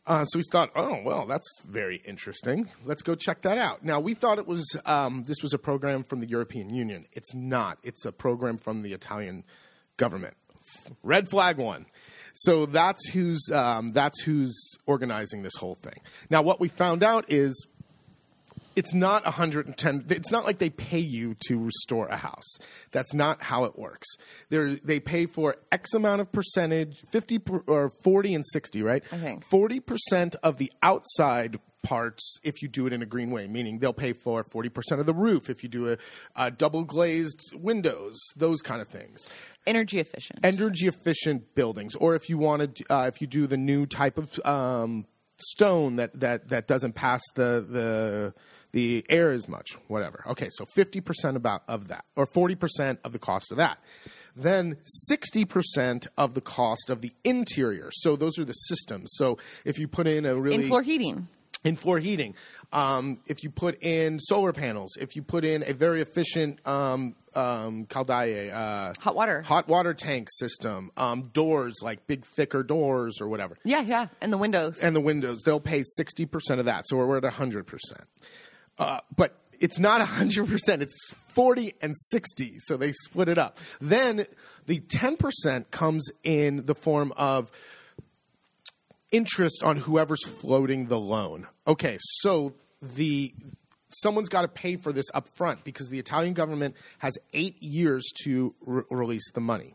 [0.09, 2.71] uh, so we thought, oh well, that's very interesting.
[2.83, 3.85] Let's go check that out.
[3.85, 7.05] Now we thought it was um, this was a program from the European Union.
[7.13, 7.77] It's not.
[7.83, 9.45] It's a program from the Italian
[9.99, 10.35] government.
[11.03, 11.87] Red flag one.
[12.35, 16.01] So that's who's um, that's who's organizing this whole thing.
[16.31, 17.67] Now what we found out is
[18.79, 22.59] it's not 110 it's not like they pay you to restore a house
[22.93, 24.07] that's not how it works
[24.51, 29.03] they they pay for x amount of percentage 50 per, or 40 and 60 right
[29.11, 29.49] I think.
[29.49, 33.93] 40% of the outside parts if you do it in a green way meaning they'll
[33.93, 35.97] pay for 40% of the roof if you do a,
[36.37, 39.29] a double glazed windows those kind of things
[39.69, 40.39] Energy efficient.
[40.43, 44.41] energy efficient buildings, or if you wanted, uh, if you do the new type of
[44.47, 45.05] um,
[45.37, 48.35] stone that, that, that doesn't pass the, the
[48.73, 50.23] the air as much, whatever.
[50.27, 53.79] Okay, so fifty percent about of that, or forty percent of the cost of that.
[54.37, 57.91] Then sixty percent of the cost of the interior.
[57.93, 59.11] So those are the systems.
[59.15, 61.29] So if you put in a really in floor heating.
[61.65, 62.35] In floor heating.
[62.73, 67.15] Um, if you put in solar panels, if you put in a very efficient um,
[67.35, 69.43] um, caldaie, uh, Hot water.
[69.43, 74.09] hot water tank system, um, doors like big thicker doors or whatever, Yeah, yeah.
[74.21, 74.81] And the windows.
[74.81, 76.87] and the windows, they'll pay sixty percent of that.
[76.87, 78.05] So we're at hundred percent.
[78.79, 82.57] Uh, but it's not hundred percent; it's forty and sixty.
[82.61, 83.59] So they split it up.
[83.81, 84.27] Then
[84.67, 87.51] the ten percent comes in the form of
[89.11, 91.47] interest on whoever's floating the loan.
[91.67, 93.35] Okay, so the
[93.91, 98.11] someone's got to pay for this up front because the Italian government has eight years
[98.25, 99.75] to re- release the money.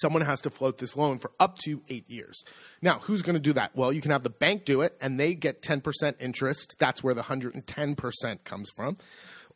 [0.00, 2.44] Someone has to float this loan for up to eight years.
[2.80, 3.74] Now, who's going to do that?
[3.74, 6.76] Well, you can have the bank do it, and they get 10% interest.
[6.78, 8.96] That's where the 110% comes from.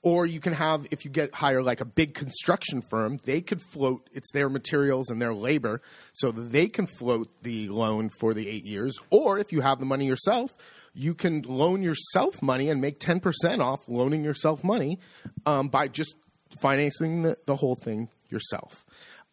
[0.02, 3.62] Or you can have, if you get hire like a big construction firm, they could
[3.62, 5.80] float, it's their materials and their labor,
[6.12, 8.98] so they can float the loan for the eight years.
[9.10, 10.56] Or if you have the money yourself,
[10.92, 14.98] you can loan yourself money and make 10% off loaning yourself money
[15.46, 16.16] um, by just
[16.60, 18.84] financing the, the whole thing yourself.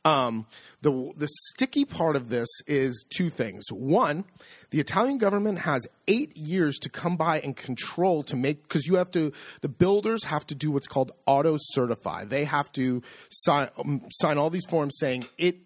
[0.09, 0.45] Um,
[0.81, 3.65] the the sticky part of this is two things.
[3.71, 4.23] One,
[4.71, 8.95] the Italian government has eight years to come by and control to make because you
[8.95, 9.31] have to.
[9.61, 12.23] The builders have to do what's called auto certify.
[12.25, 15.57] They have to sign um, sign all these forms saying it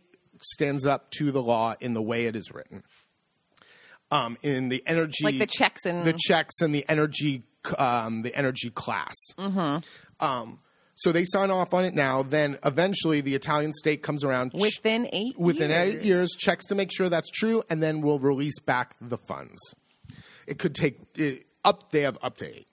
[0.41, 2.84] stands up to the law in the way it is written.
[4.12, 7.43] um, in the energy, Like the checks and- the checks and the energy,
[7.79, 9.15] um, the energy class.
[9.39, 10.23] Mm-hmm.
[10.23, 10.60] Um,
[10.95, 12.23] so they sign off on it now.
[12.23, 15.95] Then eventually, the Italian state comes around Within eight within years.
[15.95, 19.60] eight years, checks to make sure that's true, and then we'll release back the funds.
[20.47, 21.91] It could take it, up.
[21.91, 22.67] They have up to eight.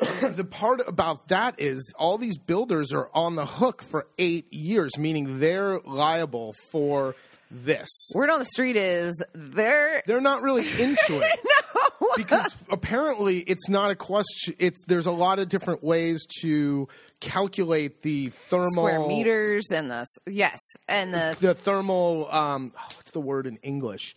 [0.00, 4.98] the part about that is all these builders are on the hook for eight years,
[4.98, 7.14] meaning they're liable for
[7.50, 7.88] this.
[8.14, 11.40] Word on the street is they're They're not really into it.
[12.16, 14.54] because apparently it's not a question.
[14.58, 16.88] It's there's a lot of different ways to
[17.24, 23.10] calculate the thermal square meters and the yes and the the thermal um oh, what's
[23.12, 24.14] the word in english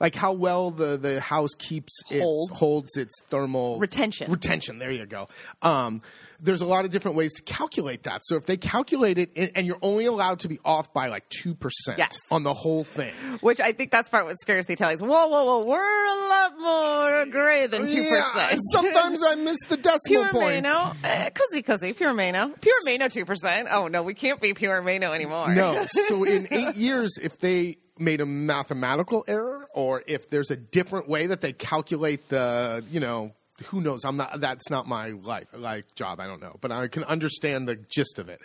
[0.00, 4.30] like how well the the house keeps its, holds its thermal Retention.
[4.30, 5.28] retention there you go
[5.62, 6.02] um
[6.38, 9.50] there's a lot of different ways to calculate that so if they calculate it and
[9.54, 11.56] and you're only allowed to be off by like 2%
[11.96, 12.18] Yes.
[12.30, 15.00] on the whole thing which I think that's part what scares the Italians.
[15.00, 15.66] Whoa, whoa, whoa!
[15.66, 18.60] We're a lot more gray than two Yeah, percent.
[18.72, 23.08] sometimes i miss the decimal Pure points Mano, uh, cuzzy cuzzy, pure Mano, pure Mano,
[23.08, 23.68] two percent.
[23.70, 25.54] Oh no, we can't be pure Mano anymore.
[25.54, 25.84] No.
[26.08, 31.08] So in eight years, if they made a mathematical error, or if there's a different
[31.08, 33.32] way that they calculate the, you know,
[33.66, 34.04] who knows?
[34.04, 34.40] I'm not.
[34.40, 36.20] That's not my life, like job.
[36.20, 38.40] I don't know, but I can understand the gist of it.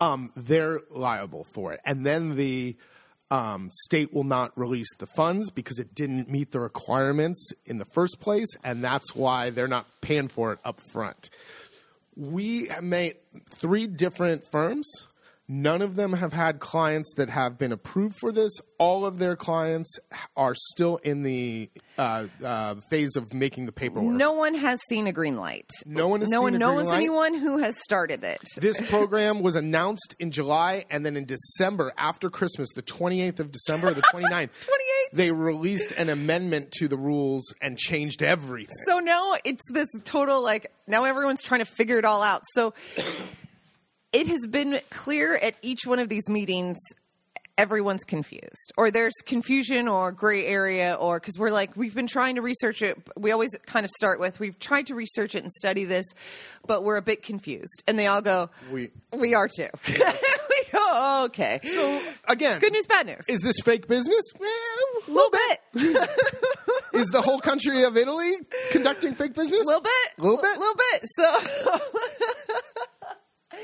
[0.00, 2.76] Um, they're liable for it, and then the
[3.30, 7.84] um, state will not release the funds because it didn't meet the requirements in the
[7.84, 11.28] first place, and that's why they're not paying for it up front
[12.16, 13.16] we made
[13.50, 15.06] three different firms.
[15.48, 18.52] None of them have had clients that have been approved for this.
[18.78, 19.96] All of their clients
[20.36, 24.12] are still in the uh, uh, phase of making the paperwork.
[24.12, 25.70] No one has seen a green light.
[25.84, 26.96] No one has no seen one a knows green light?
[26.96, 28.40] anyone who has started it.
[28.56, 33.52] This program was announced in July, and then in December, after Christmas, the 28th of
[33.52, 34.50] December or the 29th, 28th.
[35.12, 38.74] they released an amendment to the rules and changed everything.
[38.86, 42.42] So now it's this total like now everyone's trying to figure it all out.
[42.52, 42.74] So
[44.18, 46.78] it has been clear at each one of these meetings
[47.58, 52.34] everyone's confused or there's confusion or gray area or because we're like we've been trying
[52.34, 55.50] to research it we always kind of start with we've tried to research it and
[55.52, 56.04] study this
[56.66, 60.78] but we're a bit confused and they all go We- we are too we go
[60.82, 64.22] "Oh, okay So, again, good news bad news Is this fake business?
[64.38, 65.58] Eh, a little bit
[67.00, 68.32] Is the whole country of Italy
[68.70, 69.62] conducting fake business?
[69.64, 69.92] A little bit.
[70.18, 70.56] a Little bit?
[70.56, 71.02] A little bit.
[71.16, 71.26] So,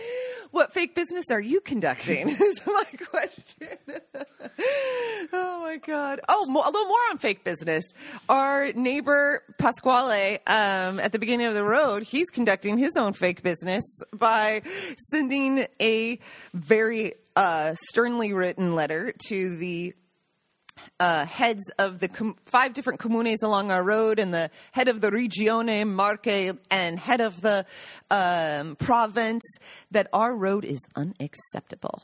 [0.52, 2.28] what fake business are you conducting?
[2.40, 3.78] Is my question.
[5.32, 6.20] oh my god.
[6.28, 7.84] Oh, mo- a little more on fake business.
[8.28, 13.42] Our neighbor Pasquale, um, at the beginning of the road, he's conducting his own fake
[13.42, 14.62] business by
[15.10, 16.18] sending a
[16.54, 19.94] very uh, sternly written letter to the
[21.00, 25.00] uh, heads of the com- five different comunes along our road and the head of
[25.00, 27.66] the Regione Marche and head of the
[28.10, 29.44] um, province
[29.90, 32.02] that our road is unacceptable.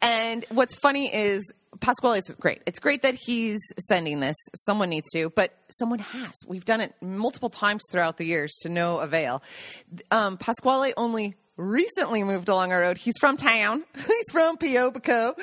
[0.00, 1.42] And what's funny is
[1.80, 2.62] Pasquale is great.
[2.66, 4.36] It's great that he's sending this.
[4.54, 6.32] Someone needs to, but someone has.
[6.46, 9.42] We've done it multiple times throughout the years to no avail.
[10.10, 12.98] Um, Pasquale only recently moved along our road.
[12.98, 13.84] He's from town.
[13.94, 15.34] He's from Piobico,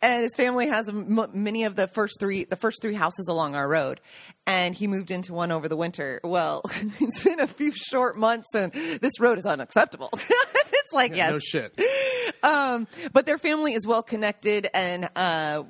[0.00, 3.54] and his family has m- many of the first three the first three houses along
[3.54, 4.00] our road.
[4.46, 6.20] And he moved into one over the winter.
[6.22, 6.62] Well,
[7.00, 10.10] it's been a few short months, and this road is unacceptable.
[10.14, 11.80] it's like yes, No shit.
[12.42, 15.64] um, but their family is well connected and uh,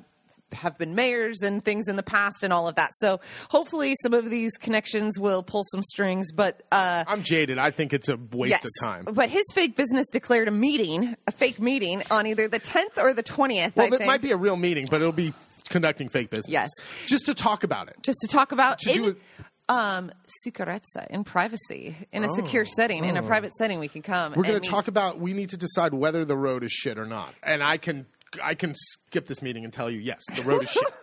[0.53, 2.91] have been mayors and things in the past and all of that.
[2.95, 6.31] So hopefully, some of these connections will pull some strings.
[6.31, 7.57] But uh, I'm jaded.
[7.57, 9.05] I think it's a waste yes, of time.
[9.13, 13.13] But his fake business declared a meeting, a fake meeting, on either the 10th or
[13.13, 13.75] the 20th.
[13.75, 15.33] Well, I that think, might be a real meeting, but it'll be
[15.69, 16.49] conducting fake business.
[16.49, 16.69] Yes.
[17.05, 17.97] Just to talk about it.
[18.01, 19.15] just to talk about To do in,
[19.69, 20.11] um,
[20.45, 23.79] sicurezza in privacy, in a secure setting, in a private setting.
[23.79, 24.33] We can come.
[24.33, 24.37] Oh.
[24.37, 27.05] We're going to talk about we need to decide whether the road is shit or
[27.05, 27.33] not.
[27.43, 28.05] And I can
[28.43, 30.83] I can skip this meeting and tell you yes, the road is shit.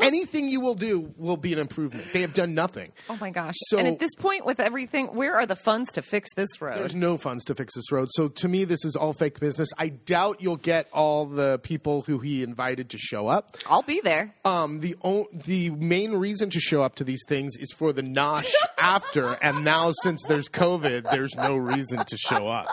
[0.00, 2.06] Anything you will do will be an improvement.
[2.12, 2.92] They have done nothing.
[3.10, 3.56] Oh my gosh!
[3.66, 6.78] So- and at this point, with everything, where are the funds to fix this road?
[6.78, 8.06] There's no funds to fix this road.
[8.12, 9.68] So to me, this is all fake business.
[9.76, 13.56] I doubt you'll get all the people who he invited to show up.
[13.68, 14.32] I'll be there.
[14.44, 18.02] Um, the o- the main reason to show up to these things is for the
[18.02, 22.68] nosh after, and now since there's COVID, there's no reason to show up.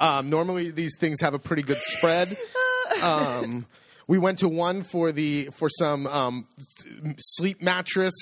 [0.00, 2.36] Um, normally, these things have a pretty good spread.
[3.02, 3.66] Um,
[4.06, 6.46] we went to one for the for some um,
[7.18, 8.14] sleep mattress,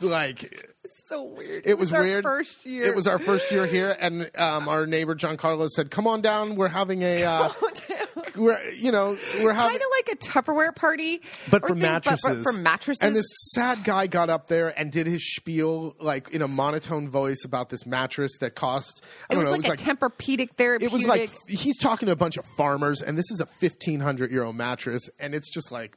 [0.00, 0.74] like
[1.06, 1.62] so weird.
[1.66, 2.24] it was, our weird.
[2.24, 2.84] First year.
[2.84, 6.20] It was our first year here, and um, our neighbor John Carlos said, "Come on
[6.20, 6.56] down.
[6.56, 7.48] We're having a uh,
[8.36, 12.22] we're you know we're having kind of like a Tupperware party, but for thing, mattresses.
[12.22, 16.30] But, for mattresses, And this sad guy got up there and did his spiel like
[16.30, 19.02] in a monotone voice about this mattress that cost.
[19.30, 19.50] I it don't was know.
[19.52, 20.92] like it was a like Tempur-Pedic therapeutic.
[20.92, 24.00] it was like he's talking to a bunch of farmers, and this is a fifteen
[24.00, 25.96] hundred euro mattress, and it's just like.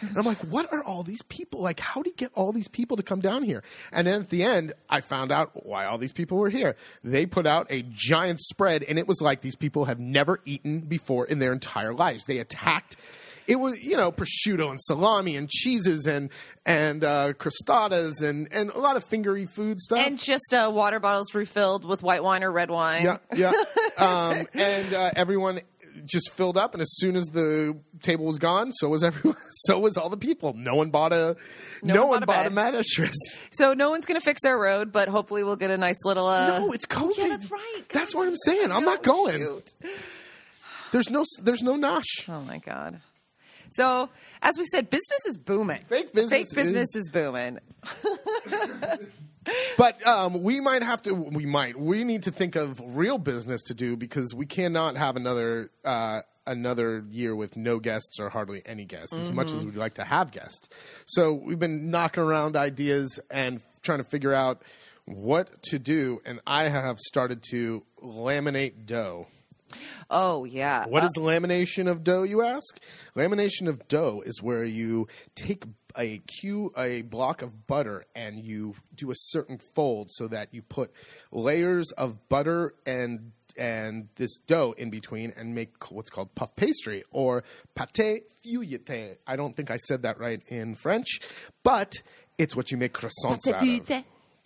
[0.00, 1.60] And I'm like, what are all these people?
[1.60, 3.62] Like, how do you get all these people to come down here?
[3.92, 6.76] And then at the end, I found out why all these people were here.
[7.02, 10.80] They put out a giant spread, and it was like these people have never eaten
[10.80, 12.24] before in their entire lives.
[12.26, 12.96] They attacked.
[13.46, 16.30] It was, you know, prosciutto and salami and cheeses and
[16.64, 20.04] and uh, crostadas and and a lot of fingery food stuff.
[20.04, 23.04] and just uh, water bottles refilled with white wine or red wine.
[23.04, 23.52] Yeah, yeah.
[23.98, 25.60] um, and uh, everyone
[26.04, 29.36] just filled up, and as soon as the table was gone, so was everyone.
[29.66, 30.52] So was all the people.
[30.54, 31.36] No one bought a.
[31.82, 33.16] No, one one bought a bought a mattress.
[33.52, 36.26] So no one's going to fix our road, but hopefully we'll get a nice little.
[36.26, 37.16] Uh, no, it's COVID.
[37.16, 37.82] yeah, that's right.
[37.90, 38.18] That's God.
[38.20, 38.70] what I'm saying.
[38.70, 39.38] I'm not Oh, going.
[39.38, 39.74] shoot.
[40.92, 41.24] There's no.
[41.42, 42.28] There's no nosh.
[42.28, 43.00] Oh my god.
[43.70, 44.08] So
[44.42, 45.80] as we said, business is booming.
[45.88, 47.58] Fake business Fake business is- is booming.
[49.78, 51.12] But um, we might have to.
[51.14, 51.78] We might.
[51.78, 56.20] We need to think of real business to do because we cannot have another uh,
[56.46, 59.12] another year with no guests or hardly any guests.
[59.12, 59.56] As much Mm-hmm.
[59.58, 60.68] as we'd like to have guests,
[61.06, 64.62] so we've been knocking around ideas and trying to figure out
[65.04, 66.20] what to do.
[66.24, 69.26] And I have started to laminate dough.
[70.10, 70.86] Oh yeah.
[70.86, 72.80] What uh, is lamination of dough, you ask?
[73.16, 75.64] Lamination of dough is where you take
[75.98, 80.62] a cue a block of butter and you do a certain fold so that you
[80.62, 80.92] put
[81.32, 87.02] layers of butter and and this dough in between and make what's called puff pastry
[87.10, 87.42] or
[87.74, 89.16] pâté feuilleté.
[89.26, 91.20] I don't think I said that right in French,
[91.62, 91.94] but
[92.36, 93.62] it's what you make croissants out of.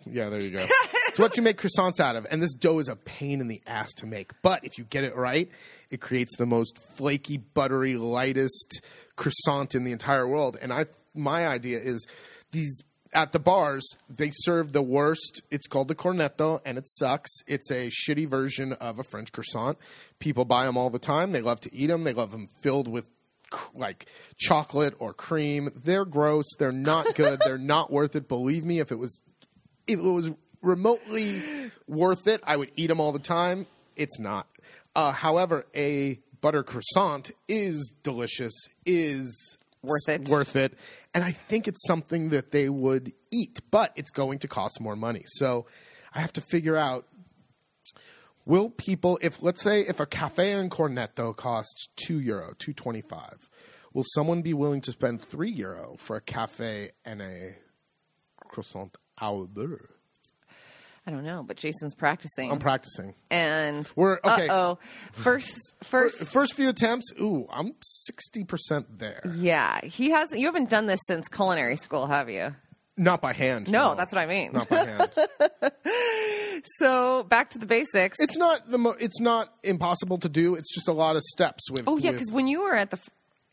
[0.05, 0.65] Yeah, there you go.
[1.11, 2.25] it's what you make croissants out of.
[2.31, 4.31] And this dough is a pain in the ass to make.
[4.41, 5.49] But if you get it right,
[5.89, 8.81] it creates the most flaky, buttery, lightest
[9.17, 10.57] croissant in the entire world.
[10.61, 12.07] And I my idea is
[12.53, 12.81] these
[13.13, 15.41] at the bars, they serve the worst.
[15.51, 17.29] It's called the cornetto, and it sucks.
[17.45, 19.77] It's a shitty version of a French croissant.
[20.19, 21.33] People buy them all the time.
[21.33, 22.05] They love to eat them.
[22.05, 23.09] They love them filled with
[23.73, 24.05] like
[24.37, 25.71] chocolate or cream.
[25.75, 26.45] They're gross.
[26.57, 27.41] They're not good.
[27.43, 28.29] They're not worth it.
[28.29, 29.19] Believe me, if it was
[29.87, 30.31] if it was
[30.61, 31.41] remotely
[31.87, 33.67] worth it, I would eat them all the time.
[33.95, 34.47] It's not.
[34.95, 38.53] Uh, however, a butter croissant is delicious,
[38.85, 40.29] is Worth it.
[40.29, 40.77] worth it,
[41.13, 44.95] and I think it's something that they would eat, but it's going to cost more
[44.95, 45.23] money.
[45.25, 45.65] So
[46.13, 47.05] I have to figure out.
[48.45, 53.01] Will people, if let's say, if a cafe and cornetto costs two euro, two twenty
[53.01, 53.49] five,
[53.93, 57.55] will someone be willing to spend three euro for a cafe and a
[58.49, 59.89] croissant au beurre?
[61.07, 62.51] I don't know, but Jason's practicing.
[62.51, 63.15] I'm practicing.
[63.31, 64.47] and We're- okay.
[64.51, 64.77] Oh,
[65.13, 69.21] first, first, First few attempts, ooh, I'm sixty percent there.
[69.35, 69.79] yeah.
[69.83, 70.31] He has.
[70.31, 72.55] You haven't done this since culinary school, have you?
[72.97, 73.67] Not by hand.
[73.71, 74.51] No, that's what I mean.
[74.53, 75.71] Not by hand.
[76.77, 78.17] So back to the basics.
[78.19, 78.77] it's not the.
[78.77, 80.53] Mo- it's not impossible to do.
[80.53, 81.85] It's just a lot of steps with.
[81.87, 82.99] oh yeah, because when you were at the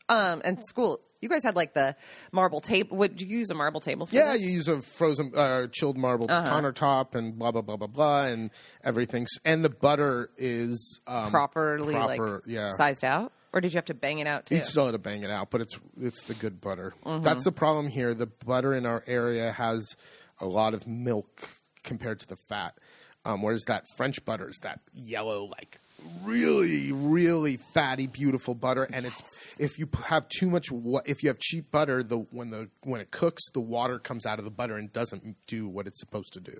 [0.09, 1.95] um in school, you guys had like the
[2.31, 2.97] marble table.
[2.97, 4.41] Would you use a marble table for Yeah, this?
[4.41, 6.49] you use a frozen, uh, chilled marble Uh-huh.
[6.61, 8.51] countertop and blah blah blah blah blah, and
[8.83, 9.27] everything.
[9.45, 12.69] And the butter is um, properly proper, like yeah.
[12.69, 14.55] sized out, or did you have to bang it out too?
[14.55, 16.93] You still had to bang it out, but it's it's the good butter.
[17.05, 17.23] Mm-hmm.
[17.23, 18.13] That's the problem here.
[18.13, 19.95] The butter in our area has
[20.39, 21.49] a lot of milk
[21.83, 22.77] compared to the fat,
[23.25, 25.79] um, whereas that French butter is that yellow, like
[26.23, 28.83] really, really fatty, beautiful butter.
[28.83, 29.21] And it's
[29.57, 30.69] if you have too much,
[31.05, 34.39] if you have cheap butter, the when the when it cooks, the water comes out
[34.39, 36.57] of the butter and doesn't do what it's supposed to do.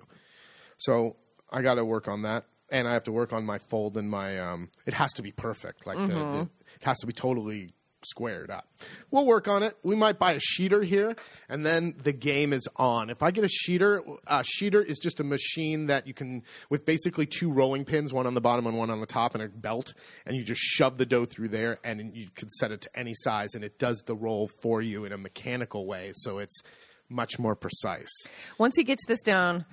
[0.78, 1.16] So
[1.50, 4.10] I got to work on that, and I have to work on my fold and
[4.10, 4.38] my.
[4.38, 5.86] Um, it has to be perfect.
[5.86, 6.40] Like the, the,
[6.76, 7.72] it has to be totally
[8.04, 8.66] squared up.
[9.10, 9.76] We'll work on it.
[9.82, 11.16] We might buy a sheeter here,
[11.48, 13.10] and then the game is on.
[13.10, 16.86] If I get a sheeter, a sheeter is just a machine that you can with
[16.86, 19.48] basically two rolling pins, one on the bottom and one on the top, and a
[19.48, 19.94] belt,
[20.26, 23.12] and you just shove the dough through there, and you can set it to any
[23.14, 26.12] size, and it does the roll for you in a mechanical way.
[26.14, 26.60] So it's
[27.08, 28.12] much more precise.
[28.56, 29.64] Once he gets this down,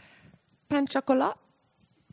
[0.69, 1.38] pan chocolat.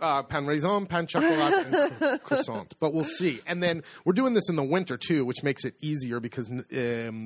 [0.00, 1.66] Uh, pan raisin, pan chocolat,
[2.00, 2.74] and croissant.
[2.80, 3.40] But we'll see.
[3.46, 6.62] And then we're doing this in the winter too, which makes it easier because um,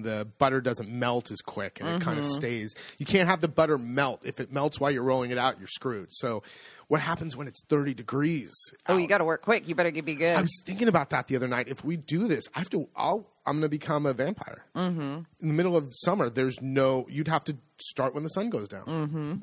[0.03, 2.75] the butter doesn't melt as quick and it kind of stays.
[2.99, 4.21] You can't have the butter melt.
[4.25, 6.09] If it melts while you're rolling it out, you're screwed.
[6.11, 6.43] So,
[6.89, 8.55] what happens when it's 30 degrees?
[8.87, 8.99] Oh, out?
[8.99, 9.69] you got to work quick.
[9.69, 10.37] You better get be good.
[10.37, 11.69] I was thinking about that the other night.
[11.69, 12.89] If we do this, I have to.
[12.97, 13.27] I'll.
[13.45, 14.65] I'm going to become a vampire.
[14.77, 15.01] Mm-hmm.
[15.01, 17.07] In the middle of summer, there's no.
[17.09, 18.85] You'd have to start when the sun goes down.
[18.85, 19.35] Mm-hmm.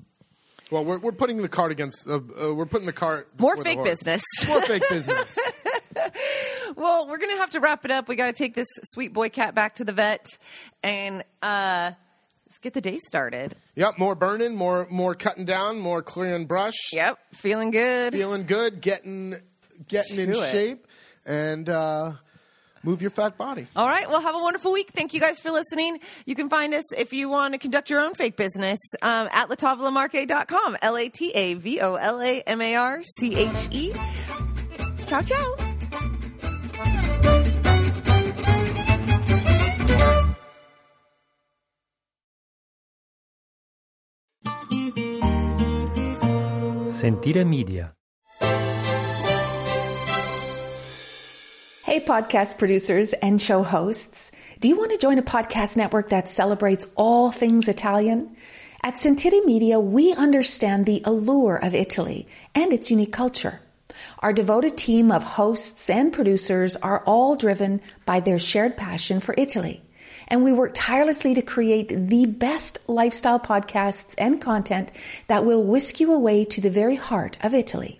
[0.71, 2.07] Well, we're we're putting the cart against.
[2.07, 3.29] Uh, uh, we're putting the cart.
[3.37, 4.23] More fake business.
[4.47, 5.37] More fake business.
[6.75, 8.07] well, we're gonna have to wrap it up.
[8.07, 10.25] We got to take this sweet boy cat back to the vet,
[10.81, 11.91] and uh,
[12.45, 13.55] let's get the day started.
[13.75, 16.73] Yep, more burning, more more cutting down, more clearing brush.
[16.93, 18.13] Yep, feeling good.
[18.13, 19.35] Feeling good, getting
[19.87, 20.51] getting in it.
[20.51, 20.87] shape,
[21.25, 22.13] and uh,
[22.85, 23.67] move your fat body.
[23.75, 24.09] All right.
[24.09, 24.91] Well, have a wonderful week.
[24.91, 25.99] Thank you guys for listening.
[26.25, 29.49] You can find us if you want to conduct your own fake business um, at
[29.49, 30.77] latavolamarche.com.
[30.81, 33.93] L A T A V O L A M A R C H E.
[35.07, 35.55] Ciao, ciao.
[46.87, 47.93] Sentire Media.
[51.85, 54.31] Hey, podcast producers and show hosts.
[54.59, 58.35] Do you want to join a podcast network that celebrates all things Italian?
[58.81, 62.25] At Sentire Media, we understand the allure of Italy
[62.55, 63.61] and its unique culture.
[64.17, 69.35] Our devoted team of hosts and producers are all driven by their shared passion for
[69.37, 69.83] Italy.
[70.27, 74.91] And we work tirelessly to create the best lifestyle podcasts and content
[75.27, 77.99] that will whisk you away to the very heart of Italy.